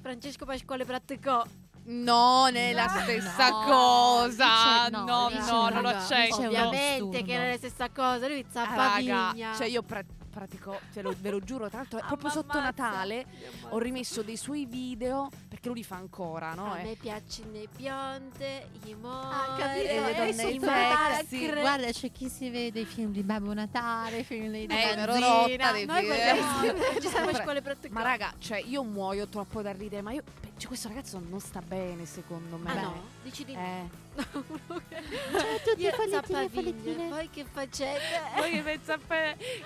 Francesco 0.00 0.44
Pasquale 0.44 0.84
Prattecò. 0.84 1.44
Non 1.84 2.54
è 2.54 2.72
la 2.72 2.88
stessa 2.88 3.48
no. 3.50 3.62
cosa. 3.64 4.86
Dice 4.88 4.90
no, 4.90 5.04
no, 5.04 5.28
dice 5.30 5.50
no, 5.50 5.62
no. 5.62 5.68
non 5.70 5.82
lo 5.82 5.88
accetto. 5.88 6.36
Ovviamente 6.42 7.22
che 7.24 7.34
non 7.36 7.46
è 7.46 7.50
la 7.50 7.56
stessa 7.56 7.88
cosa, 7.90 8.28
lui 8.28 8.40
Ah, 8.46 8.50
zappa 8.52 8.74
raga, 8.76 9.30
vigna. 9.32 9.54
cioè 9.54 9.66
io 9.66 9.82
pra- 9.82 10.04
pratico, 10.30 10.78
te 10.94 11.02
lo, 11.02 11.14
ve 11.18 11.28
lo 11.30 11.40
giuro, 11.40 11.68
tra 11.68 11.78
l'altro 11.78 11.98
Ah, 12.02 12.06
proprio 12.06 12.30
sotto 12.30 12.56
ammazza. 12.56 12.84
Natale 12.84 13.26
ho 13.70 13.78
rimesso 13.78 14.22
dei 14.22 14.36
suoi 14.38 14.64
video 14.64 15.28
perché 15.48 15.68
lui 15.68 15.78
li 15.78 15.84
fa 15.84 15.96
ancora, 15.96 16.54
no? 16.54 16.72
A 16.72 16.78
Eh. 16.78 16.84
me 16.84 16.94
piacciono 16.94 17.50
le 17.52 17.68
bionde, 17.76 18.68
i 18.86 18.94
mori, 18.94 19.26
Ah, 19.30 19.54
capito? 19.58 19.88
e 19.88 20.00
le 20.00 20.10
Eh, 20.10 20.14
donne 20.14 20.32
sì, 20.32 20.54
i 20.54 20.60
sexy. 20.60 21.60
Guarda, 21.60 21.90
c'è 21.90 22.12
chi 22.12 22.28
si 22.30 22.48
vede 22.48 22.80
i 22.80 22.84
film 22.86 23.10
di 23.12 23.22
Babbo 23.22 23.52
Natale, 23.52 24.18
i 24.20 24.24
film 24.24 24.52
di 24.52 24.62
Eh, 24.62 24.66
Benzina. 24.68 25.02
ero 25.02 25.12
rotta 25.18 25.72
dei 25.72 25.84
Noi 25.84 26.06
guardiamo 26.06 26.40
Francesco 26.46 27.08
Sempre- 27.10 27.32
Pasquale 27.32 27.60
Prattecò. 27.62 27.92
Ma 27.92 28.02
raga, 28.02 28.32
cioè 28.38 28.58
io 28.64 28.82
muoio 28.84 29.26
troppo 29.28 29.60
da 29.62 29.72
ridere, 29.72 30.00
ma 30.00 30.12
io 30.12 30.22
cioè, 30.62 30.68
questo 30.68 30.88
ragazzo 30.88 31.18
non 31.18 31.40
sta 31.40 31.60
bene 31.60 32.06
secondo 32.06 32.56
me. 32.56 32.70
Ah 32.70 32.82
no? 32.82 33.02
Dici 33.24 33.44
di 33.44 33.52
no? 33.52 33.60
Eh. 33.60 34.00
Ciao 34.14 34.38
a 34.38 35.58
tutti, 35.64 35.90
follettine 35.90 36.44
e 36.44 36.48
follettine. 36.48 37.08
poi 37.08 37.30
che 37.30 37.44
facete? 37.44 38.00
Poi 38.36 38.50
che 38.52 38.62
pensa 38.62 38.98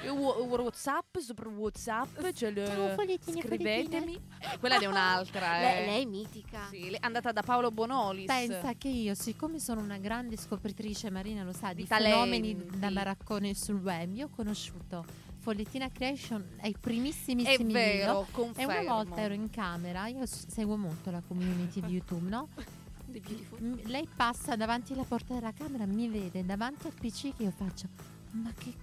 Whatsapp, 0.08 1.18
sopra 1.18 1.48
Whatsapp, 1.50 2.20
c'è 2.32 2.48
il 2.48 2.64
Ciao 2.66 2.94
follettine 2.94 3.42
scrivetemi. 3.42 4.14
Eh, 4.38 4.56
quella 4.58 4.78
è 4.78 4.86
un'altra, 4.86 5.58
eh. 5.58 5.60
Lei, 5.60 5.86
lei 5.86 6.02
è 6.02 6.06
mitica. 6.06 6.66
Sì, 6.70 6.88
è 6.88 6.98
andata 7.00 7.30
da 7.32 7.42
Paolo 7.42 7.70
Bonolis. 7.70 8.26
Pensa 8.26 8.72
che 8.74 8.88
io, 8.88 9.14
siccome 9.14 9.58
sono 9.58 9.82
una 9.82 9.98
grande 9.98 10.38
scopritrice, 10.38 11.10
Marina 11.10 11.42
lo 11.42 11.52
sa, 11.52 11.74
di, 11.74 11.82
Di 11.82 11.86
fenomeni 11.86 12.56
da 12.78 12.90
baraccone 12.90 13.52
sul 13.54 13.82
web, 13.82 14.14
io 14.14 14.26
ho 14.26 14.30
conosciuto 14.30 15.04
Follettina 15.46 15.88
Creation 15.92 16.44
ai 16.62 16.72
È 16.72 16.78
primissimissimi 16.80 17.66
video. 17.66 17.72
vero, 17.72 18.22
E 18.22 18.30
confermo. 18.32 18.80
una 18.80 18.92
volta 18.94 19.20
ero 19.20 19.32
in 19.32 19.48
camera, 19.48 20.08
io 20.08 20.26
seguo 20.26 20.76
molto 20.76 21.12
la 21.12 21.22
community 21.24 21.80
di 21.82 21.92
YouTube, 21.92 22.28
no? 22.28 22.48
M- 23.60 23.78
lei 23.84 24.08
passa 24.16 24.56
davanti 24.56 24.92
alla 24.92 25.04
porta 25.04 25.34
della 25.34 25.52
camera, 25.52 25.86
mi 25.86 26.08
vede 26.08 26.44
davanti 26.44 26.88
al 26.88 26.94
PC 26.94 27.36
che 27.36 27.44
io 27.44 27.52
faccio. 27.56 27.86
Ma 28.32 28.52
che? 28.58 28.74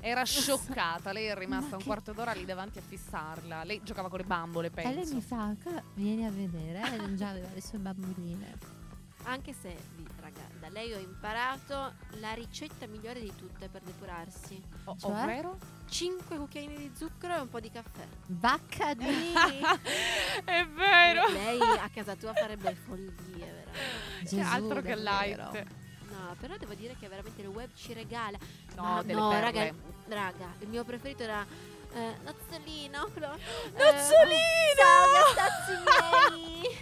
Era 0.00 0.24
scioccata, 0.24 1.12
lei 1.12 1.26
è 1.26 1.34
rimasta 1.36 1.70
Ma 1.70 1.76
un 1.76 1.84
quarto 1.84 2.12
d'ora 2.12 2.32
lì 2.32 2.44
davanti 2.44 2.78
a 2.78 2.82
fissarla. 2.82 3.62
Lei 3.62 3.80
giocava 3.84 4.08
con 4.08 4.18
le 4.18 4.24
bambole, 4.24 4.72
E 4.74 4.82
lei 4.82 4.94
penso. 4.94 5.14
mi 5.14 5.20
fa, 5.20 5.54
"Ca- 5.62 5.80
vieni 5.94 6.26
a 6.26 6.30
vedere, 6.32 7.14
già 7.14 7.28
aveva 7.28 7.48
le 7.54 7.62
sue 7.62 7.78
bamboline. 7.78 8.78
Anche 9.24 9.52
se, 9.52 9.76
vi- 9.96 10.06
raga, 10.20 10.40
da 10.58 10.68
lei 10.70 10.92
ho 10.92 10.98
imparato 10.98 11.92
la 12.18 12.32
ricetta 12.32 12.86
migliore 12.86 13.20
di 13.20 13.32
tutte 13.36 13.68
per 13.68 13.82
depurarsi. 13.82 14.60
O- 14.84 14.96
Cioè? 14.98 15.10
Ovvero? 15.10 15.58
5 15.88 16.36
cucchiaini 16.36 16.76
di 16.76 16.90
zucchero 16.96 17.36
e 17.36 17.40
un 17.40 17.48
po' 17.48 17.60
di 17.60 17.70
caffè. 17.70 18.06
Vacca 18.26 18.94
di... 18.94 19.04
è 20.44 20.66
vero. 20.66 21.28
Lei 21.28 21.60
a 21.60 21.88
casa 21.92 22.16
tua 22.16 22.32
farebbe 22.32 22.74
follie, 22.74 23.12
veramente. 23.14 24.22
Gesù, 24.22 24.36
Cioè, 24.36 24.44
altro 24.44 24.80
che 24.80 24.94
davvero. 25.00 25.50
light. 25.52 25.66
No, 26.10 26.34
però 26.38 26.56
devo 26.56 26.74
dire 26.74 26.96
che 26.98 27.08
veramente 27.08 27.40
il 27.42 27.48
web 27.48 27.70
ci 27.74 27.92
regala. 27.92 28.38
No, 28.76 28.82
Ma 28.82 29.02
delle 29.02 29.20
no, 29.20 29.28
perle. 29.30 29.50
raga, 29.52 29.74
raga, 30.08 30.54
il 30.60 30.68
mio 30.68 30.84
preferito 30.84 31.22
era 31.22 31.44
eh, 31.94 32.14
Nozzolino. 32.22 33.08
Nozzolino! 33.76 34.76
ciao 34.76 35.06
gattazzi 35.12 35.72
miei. 35.84 36.78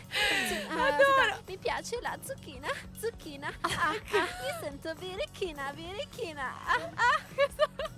Zu- 0.48 0.68
ah, 0.70 0.86
Adoro. 0.86 1.42
mi 1.46 1.56
piace 1.58 1.98
la 2.00 2.16
zucchina, 2.22 2.68
zucchina. 2.98 3.48
Ah, 3.60 3.90
ah, 3.90 3.94
mi 3.94 4.52
sento 4.60 4.94
birichina, 4.94 5.72
birichina. 5.72 6.52
Ah, 6.66 6.90
ah. 6.96 7.88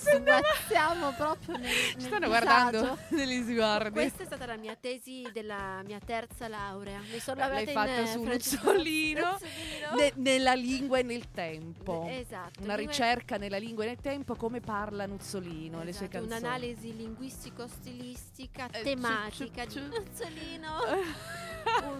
Sguazziamo 0.00 1.12
proprio 1.12 1.56
nel, 1.56 1.70
Ci 1.70 1.94
nel 1.96 2.00
stanno 2.06 2.26
disagio. 2.26 2.28
guardando 2.28 2.98
negli 3.10 3.42
sguardi. 3.42 3.90
Questa 3.92 4.22
è 4.22 4.26
stata 4.26 4.46
la 4.46 4.56
mia 4.56 4.74
tesi 4.76 5.28
della 5.32 5.82
mia 5.84 5.98
terza 6.04 6.48
laurea. 6.48 7.00
Mi 7.12 7.18
sono 7.20 7.40
laureata 7.40 7.64
l'hai 7.64 7.72
fatta 7.72 8.00
in, 8.00 8.06
eh, 8.06 8.10
su 8.10 8.22
Nuzzolino. 8.22 9.30
Nuzzolino. 9.30 9.94
Ne- 9.96 10.12
nella 10.16 10.54
lingua 10.54 10.98
e 10.98 11.02
nel 11.02 11.30
tempo. 11.30 12.06
Esatto. 12.08 12.62
Una 12.62 12.74
ricerca 12.76 13.36
nella 13.36 13.58
lingua 13.58 13.84
e 13.84 13.88
nel 13.88 14.00
tempo 14.00 14.34
come 14.34 14.60
parla 14.60 15.06
Nuzzolino 15.06 15.82
e 15.82 15.84
le 15.84 15.92
sue 15.92 16.06
Esatto, 16.06 16.18
canzoni. 16.26 16.40
Un'analisi 16.40 16.96
linguistico-stilistica 16.96 18.68
Eh, 18.70 18.82
tematica 18.82 19.66
ciu- 19.66 19.72
ciu- 19.72 19.88
di 19.88 19.98
Nuzzolino. 19.98 20.78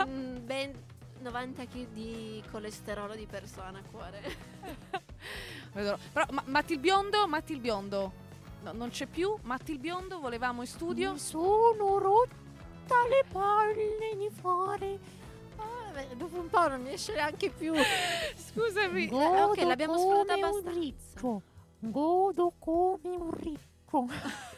un 0.07 0.41
ben 0.43 0.73
90 1.21 1.65
kg 1.67 1.87
di 1.89 2.43
colesterolo 2.51 3.15
di 3.15 3.27
persona 3.27 3.79
a 3.79 3.83
cuore. 3.91 4.23
Però 5.73 5.97
ma- 6.31 6.43
Matti 6.47 6.73
il 6.75 6.79
biondo, 6.79 7.27
Matti 7.29 7.53
il 7.53 7.61
biondo. 7.61 8.13
No, 8.63 8.73
non 8.73 8.91
c'è 8.91 9.07
più. 9.07 9.35
Matti 9.43 9.73
il 9.73 9.79
biondo, 9.79 10.19
volevamo 10.21 10.61
in 10.63 10.67
studio. 10.67 11.13
Mi 11.13 11.19
sono 11.19 11.99
rotta 11.99 12.95
le 13.09 13.25
palle 13.31 14.17
di 14.17 14.29
fare. 14.31 14.99
Ah, 15.57 16.05
dopo 16.15 16.39
un 16.39 16.49
po' 16.49 16.69
non 16.69 16.83
mi 16.83 16.93
esce 16.93 17.15
neanche 17.15 17.51
più. 17.51 17.73
Scusami. 18.35 19.07
Godo 19.09 19.45
ok, 19.45 19.57
l'abbiamo 19.63 19.97
sfruttata 19.99 20.35
come 20.35 20.47
un 20.47 20.59
abbastanza. 20.59 20.79
ricco. 20.81 21.43
Godo 21.79 22.53
come 22.59 22.99
un 23.17 23.31
ricco. 23.33 24.07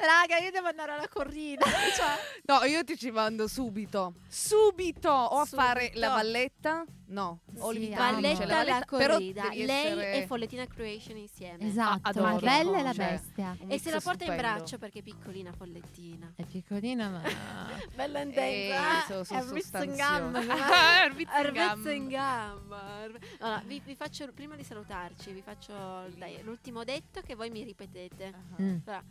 Raga, 0.00 0.36
io 0.38 0.52
devo 0.52 0.68
andare 0.68 0.92
alla 0.92 1.08
corrida. 1.08 1.64
Cioè, 1.66 2.14
No, 2.44 2.62
io 2.64 2.84
ti 2.84 2.96
ci 2.96 3.10
mando 3.10 3.48
subito. 3.48 4.14
Subito! 4.28 5.08
O 5.10 5.40
a 5.40 5.44
Subito. 5.44 5.62
fare 5.66 5.90
la 5.94 6.10
valletta? 6.10 6.84
No. 7.06 7.40
O 7.58 7.72
Sì, 7.72 7.88
il 7.88 7.94
Ah, 7.94 8.12
Valletta 8.12 8.44
no. 8.62 8.62
la 8.64 8.84
corrida. 8.86 9.48
Lei 9.50 9.62
essere- 9.62 10.22
e 10.22 10.26
Follettina 10.26 10.66
Creation 10.66 11.16
insieme. 11.16 11.66
esatto, 11.66 12.00
adoro. 12.08 12.28
la 12.34 12.38
bella 12.38 12.78
e 12.78 12.82
la 12.82 12.92
Cioè, 12.92 13.06
bestia. 13.10 13.56
un 13.58 13.70
E 13.72 13.78
se 13.80 13.90
la 13.90 14.00
porta 14.00 14.24
in 14.24 14.30
stupendo. 14.30 14.42
braccio 14.42 14.78
perché 14.78 14.98
è 15.00 15.02
piccolina 15.02 15.52
Follettina. 15.52 16.32
È 16.36 16.44
piccolina, 16.44 17.08
ma 17.08 17.22
Bella 17.96 18.20
Eh, 18.20 19.02
so- 19.08 19.24
so- 19.24 19.34
è 19.34 19.40
in 19.82 19.96
gamba. 19.96 20.40
In 21.90 22.06
in. 22.08 23.18
Allora, 23.40 23.62
vi, 23.66 23.80
vi 23.84 23.94
faccio 23.96 24.30
prima 24.32 24.54
di 24.54 24.62
salutarci, 24.62 25.32
vi 25.32 25.42
faccio 25.42 25.72
dai, 26.16 26.40
l'ultimo 26.44 26.84
detto 26.84 27.20
che 27.20 27.34
voi 27.34 27.50
mi 27.50 27.64
ripetete. 27.64 28.32
Mm. 28.60 28.76
Allora, 28.84 29.02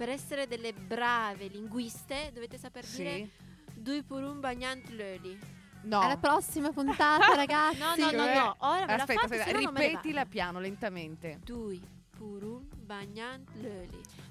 per 0.00 0.08
essere 0.08 0.46
delle 0.46 0.72
brave 0.72 1.48
linguiste 1.48 2.30
dovete 2.32 2.56
saper 2.56 2.86
dire 2.86 3.12
Sì. 3.16 3.30
dui 3.74 4.02
pour 4.02 4.22
un 4.22 4.40
bagnant 4.40 4.88
loli. 4.92 5.38
No. 5.82 6.00
Alla 6.00 6.16
prossima 6.16 6.70
puntata, 6.72 7.34
ragazzi. 7.36 7.78
No, 7.78 7.94
no, 7.96 8.04
no, 8.04 8.10
Cioè- 8.10 8.34
no. 8.34 8.56
Ora 8.60 8.86
me 8.86 8.96
la 8.96 9.02
Aspetta, 9.02 9.20
fate, 9.20 9.40
aspetta, 9.40 9.58
ripetila 9.58 10.24
piano, 10.24 10.58
lentamente. 10.58 11.38
Dui 11.44 11.78
pour 12.16 12.42
un 12.42 12.66
bagnant 12.86 13.46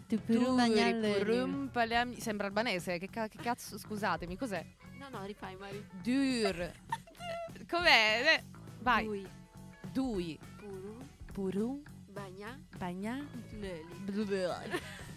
Duri, 0.08 0.56
bagnarelli. 0.56 1.20
purum, 1.24 1.68
palam- 1.72 2.16
Sembra 2.18 2.48
albanese, 2.48 2.98
che, 2.98 3.08
ca- 3.08 3.28
che 3.28 3.38
cazzo, 3.38 3.78
scusatemi, 3.78 4.36
cos'è? 4.38 4.66
No, 4.98 5.08
no, 5.10 5.24
rifai 5.24 5.56
Mari. 5.56 5.86
Dur. 6.02 6.72
Com'è? 7.70 8.38
Eh, 8.40 8.44
Vai. 8.80 9.06
Dui 9.06 9.28
Dui. 9.92 10.40
pour 10.58 10.72
un 10.72 11.08
Puru. 11.32 11.84
bagnant 12.08 12.60
Bagna. 12.76 13.24
loli. 13.52 13.86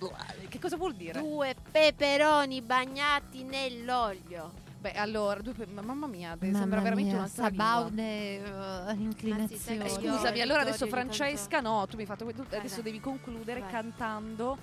Che 0.49 0.59
cosa 0.59 0.77
vuol 0.77 0.95
dire? 0.95 1.21
Due 1.21 1.55
peperoni 1.71 2.61
bagnati 2.63 3.43
nell'olio. 3.45 4.61
Beh, 4.83 4.93
allora, 4.95 5.41
due 5.41 5.53
pe- 5.53 5.67
ma- 5.67 5.81
mamma 5.83 6.07
mia, 6.09 6.37
Mamma 6.41 6.59
sembra 6.59 6.81
veramente 6.81 7.11
lingua. 7.13 7.29
Sabaude 7.29 8.39
uh, 8.41 8.91
inclinazioni. 9.01 9.79
Ma 9.79 9.85
sì, 9.87 9.91
sai 9.91 9.99
che 10.03 10.09
Scusami, 10.09 10.37
Io 10.39 10.43
allora 10.43 10.63
adesso 10.63 10.87
Francesca, 10.89 11.61
no, 11.61 11.87
tu 11.87 11.95
mi 11.97 12.03
hai 12.03 12.09
fatto 12.09 12.25
tu- 12.27 12.45
adesso 12.49 12.75
vai. 12.75 12.83
devi 12.85 12.99
concludere 13.01 13.61
Vai. 13.61 13.71
cantando 13.71 14.59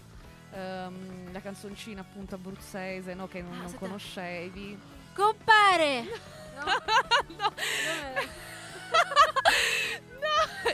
ehm, 0.52 1.32
la 1.32 1.40
canzoncina 1.40 2.02
appunto 2.02 2.36
abruzzese, 2.36 3.14
no, 3.14 3.28
che 3.30 3.42
non, 3.42 3.54
Ah, 3.54 3.62
non 3.64 3.76
conoscevi. 3.76 4.78
Compare! 5.16 6.02
no. 6.04 6.64
Come? 6.66 7.38
no. 7.38 7.54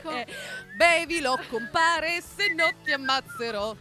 Eh, 0.16 0.26
bevilo, 0.76 1.38
compare, 1.48 2.20
se 2.20 2.52
no 2.52 2.68
ti 2.82 2.92
ammazzerò. 2.92 3.74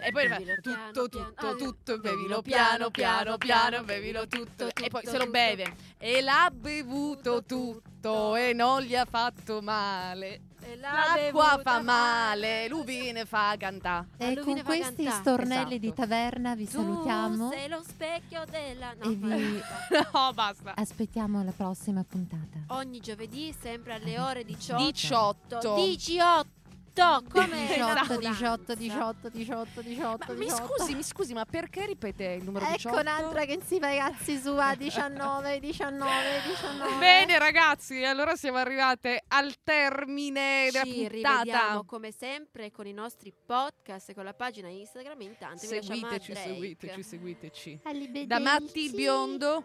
E 0.00 0.10
poi 0.12 0.28
fa, 0.28 0.36
Bevilo 0.36 0.54
piano, 0.60 0.90
tutto, 0.92 1.08
piano. 1.08 1.28
tutto, 1.30 1.46
Ah, 1.46 1.54
tutto, 1.54 1.98
bevilo 1.98 2.00
bevilo 2.00 2.42
piano, 2.42 2.90
piano, 2.90 3.36
piano, 3.38 3.84
bevilo 3.84 4.26
tutto. 4.26 4.66
tutto, 4.66 4.82
E 4.84 4.88
poi 4.88 5.00
tutto, 5.02 5.10
se 5.12 5.18
lo 5.18 5.24
tutto. 5.24 5.30
beve. 5.30 5.76
E 5.98 6.20
l'ha 6.22 6.50
bevuto 6.52 7.44
tutto 7.44 8.34
e 8.36 8.52
non 8.52 8.82
gli 8.82 8.94
ha 8.96 9.04
fatto 9.04 9.60
male. 9.62 10.42
L'acqua 10.78 11.58
fa 11.62 11.80
male, 11.82 12.68
l'uvine 12.68 13.24
fa 13.24 13.54
cantare. 13.58 14.06
E 14.18 14.38
con 14.40 14.62
questi 14.62 15.08
stornelli 15.10 15.78
di 15.78 15.86
Esatto. 15.88 16.02
taverna 16.02 16.54
vi 16.54 16.64
Tu 16.66 16.70
salutiamo 16.72 17.50
sei 17.50 17.68
lo 17.68 17.82
specchio 17.82 18.44
della... 18.48 18.92
No, 18.98 19.10
e 19.10 19.14
vi 19.14 19.60
No, 20.12 20.32
basta. 20.32 20.74
aspettiamo 20.76 21.40
alla 21.40 21.52
prossima 21.52 22.04
puntata. 22.04 22.58
Ogni 22.68 23.00
giovedì, 23.00 23.54
sempre 23.58 23.94
alle 23.94 24.18
ore 24.20 24.44
18. 24.44 24.82
18. 24.84 25.74
18. 25.74 26.46
Come 26.92 27.66
18, 27.66 27.92
la 27.94 28.02
18, 28.02 28.14
curanza. 28.14 28.74
18, 28.74 29.28
18, 29.30 29.80
18, 29.80 30.24
Ma 30.26 30.32
mi 30.38 30.44
18. 30.44 30.66
scusi, 30.66 30.94
mi 30.94 31.02
scusi, 31.02 31.32
ma 31.32 31.44
perché 31.44 31.86
ripete 31.86 32.24
il 32.24 32.44
numero 32.44 32.66
18? 32.66 32.88
Ecco 32.88 33.00
un'altra 33.00 33.44
che 33.44 33.60
si 33.64 33.78
ragazzi 33.78 34.38
su 34.38 34.50
a 34.50 34.74
19, 34.74 35.60
19, 35.60 36.10
19. 36.46 36.98
Bene 36.98 37.38
ragazzi, 37.38 38.04
allora 38.04 38.36
siamo 38.36 38.58
arrivate 38.58 39.22
al 39.28 39.54
termine 39.62 40.68
della 40.70 40.84
Ci 40.84 41.08
puntata. 41.08 41.40
rivediamo 41.42 41.84
come 41.84 42.12
sempre 42.12 42.70
con 42.70 42.86
i 42.86 42.92
nostri 42.92 43.32
podcast 43.46 44.10
e 44.10 44.14
con 44.14 44.24
la 44.24 44.34
pagina 44.34 44.68
Instagram. 44.68 45.20
Intanto 45.22 45.64
Seguiteci, 45.66 46.34
seguiteci, 46.34 47.02
seguiteci. 47.02 47.80
Da 48.26 48.38
Matti 48.40 48.90
biondo, 48.90 49.64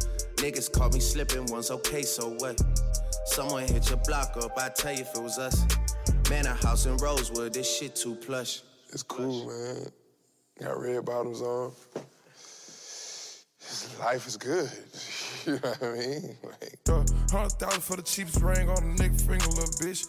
Niggas 0.41 0.71
caught 0.71 0.91
me 0.95 0.99
slipping 0.99 1.45
once, 1.51 1.69
okay, 1.69 2.01
so 2.01 2.29
what? 2.39 2.59
Someone 3.25 3.67
hit 3.67 3.87
your 3.89 3.99
block 3.99 4.35
up, 4.37 4.57
I 4.57 4.69
tell 4.69 4.91
you 4.91 5.01
if 5.01 5.15
it 5.15 5.21
was 5.21 5.37
us. 5.37 5.63
Man, 6.31 6.47
a 6.47 6.55
house 6.55 6.87
in 6.87 6.97
Rosewood, 6.97 7.53
this 7.53 7.77
shit 7.77 7.95
too 7.95 8.15
plush. 8.15 8.61
It's 8.91 9.03
cool, 9.03 9.45
man. 9.47 9.85
Got 10.59 10.81
red 10.81 11.05
bottoms 11.05 11.41
on. 11.41 11.73
Life 13.99 14.25
is 14.27 14.37
good. 14.37 14.69
you 15.45 15.53
know 15.53 15.59
what 15.59 15.83
I 15.83 15.91
mean? 15.93 16.37
Like, 16.43 16.79
Yeah, 16.87 17.03
hundred 17.31 17.51
thousand 17.59 17.81
for 17.81 17.97
the 17.97 18.01
cheapest 18.01 18.41
ring 18.41 18.67
on 18.67 18.77
a 18.77 18.95
nigga 18.95 19.21
finger, 19.21 19.45
little 19.45 19.65
bitch. 19.79 20.07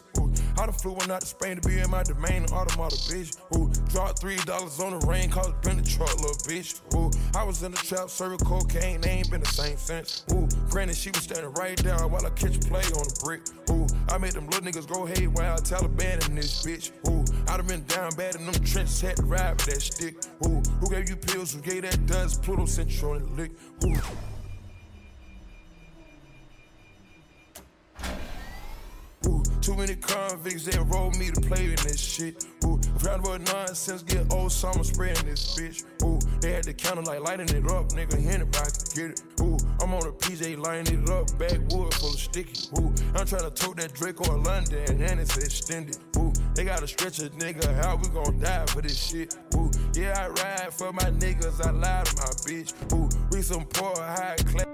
I 0.62 0.66
done 0.66 0.74
flew 0.74 0.92
one 0.92 1.10
out 1.10 1.22
to 1.22 1.26
Spain 1.26 1.60
to 1.60 1.68
be 1.68 1.80
in 1.80 1.90
my 1.90 2.04
domain, 2.04 2.44
automata, 2.52 2.94
bitch. 3.10 3.36
Ooh, 3.56 3.68
dropped 3.90 4.20
three 4.20 4.36
dollars 4.46 4.78
on 4.78 4.96
the 4.96 5.04
rain, 5.08 5.28
cause 5.28 5.48
it 5.48 5.60
been 5.60 5.76
the 5.76 5.82
truck, 5.82 6.14
little 6.20 6.36
bitch. 6.46 6.80
Ooh, 6.94 7.10
I 7.36 7.42
was 7.42 7.64
in 7.64 7.72
the 7.72 7.78
trap, 7.78 8.08
serving 8.08 8.38
cocaine, 8.38 9.00
they 9.00 9.10
ain't 9.10 9.28
been 9.28 9.40
the 9.40 9.48
same 9.48 9.76
since. 9.76 10.24
Ooh, 10.30 10.46
granted, 10.70 10.96
she 10.96 11.10
was 11.10 11.24
standing 11.24 11.52
right 11.54 11.76
there 11.78 11.98
while 12.06 12.24
I 12.24 12.30
catch 12.30 12.60
play 12.60 12.78
on 12.78 13.02
the 13.02 13.20
brick. 13.24 13.40
Ooh, 13.70 13.88
I 14.14 14.18
made 14.18 14.34
them 14.34 14.46
little 14.46 14.60
niggas 14.60 14.86
go 14.86 15.04
haywire, 15.04 15.56
Taliban 15.56 16.28
in 16.28 16.36
this 16.36 16.64
bitch. 16.64 16.92
Ooh, 17.08 17.24
I 17.52 17.56
done 17.56 17.66
been 17.66 17.84
down 17.86 18.14
bad 18.14 18.36
in 18.36 18.46
them 18.46 18.54
trenches, 18.62 19.00
had 19.00 19.16
to 19.16 19.24
ride 19.24 19.56
with 19.56 19.66
that 19.66 19.82
stick. 19.82 20.14
Ooh, 20.46 20.62
who 20.78 20.88
gave 20.88 21.08
you 21.08 21.16
pills? 21.16 21.54
Who 21.54 21.60
gave 21.60 21.82
that 21.82 22.06
dust? 22.06 22.40
Pluto 22.40 22.62
on 22.62 23.18
the 23.18 23.32
lick. 23.34 23.50
Ooh. 23.84 23.96
Ooh, 29.26 29.42
too 29.62 29.76
many 29.76 29.94
convicts 29.94 30.64
that 30.64 30.74
enrolled 30.74 31.16
me 31.16 31.30
to 31.30 31.40
play 31.40 31.64
in 31.66 31.76
this 31.76 32.00
shit. 32.00 32.44
Ooh, 32.64 32.80
round 33.04 33.24
about 33.24 33.40
nonsense, 33.42 34.02
get 34.02 34.32
old 34.32 34.50
summer 34.50 34.82
spreading 34.82 35.24
this 35.24 35.54
bitch. 35.56 35.84
Ooh, 36.02 36.18
they 36.40 36.52
had 36.52 36.64
the 36.64 36.74
counter 36.74 37.02
like 37.02 37.20
lighting 37.20 37.48
it 37.48 37.70
up, 37.70 37.88
nigga. 37.90 38.14
Anybody 38.14 38.48
can 38.50 39.08
get 39.08 39.10
it. 39.12 39.22
Ooh, 39.40 39.56
I'm 39.80 39.94
on 39.94 40.06
a 40.06 40.12
PJ 40.12 40.58
lining 40.58 41.04
it 41.04 41.10
up, 41.10 41.26
backwood 41.38 41.94
full 41.94 42.10
of 42.10 42.18
sticky. 42.18 42.68
Ooh, 42.78 42.92
I'm 43.14 43.24
trying 43.24 43.48
to 43.48 43.50
tote 43.50 43.76
that 43.76 43.94
Draco 43.94 44.34
in 44.34 44.42
London 44.42 45.00
and 45.00 45.20
it's 45.20 45.36
extended. 45.36 45.96
Ooh, 46.16 46.32
they 46.54 46.64
gotta 46.64 46.88
stretch 46.88 47.20
a 47.20 47.30
nigga 47.30 47.84
out, 47.84 48.02
we 48.02 48.08
gon' 48.08 48.40
die 48.40 48.66
for 48.66 48.82
this 48.82 49.00
shit. 49.00 49.36
Ooh, 49.54 49.70
yeah, 49.94 50.26
I 50.26 50.28
ride 50.28 50.74
for 50.74 50.92
my 50.92 51.08
niggas, 51.22 51.64
I 51.64 51.70
lie 51.70 52.02
to 52.02 52.16
my 52.16 52.32
bitch. 52.46 52.72
Ooh, 52.92 53.08
we 53.30 53.42
some 53.42 53.64
poor 53.66 53.94
high 53.96 54.34
class. 54.44 54.66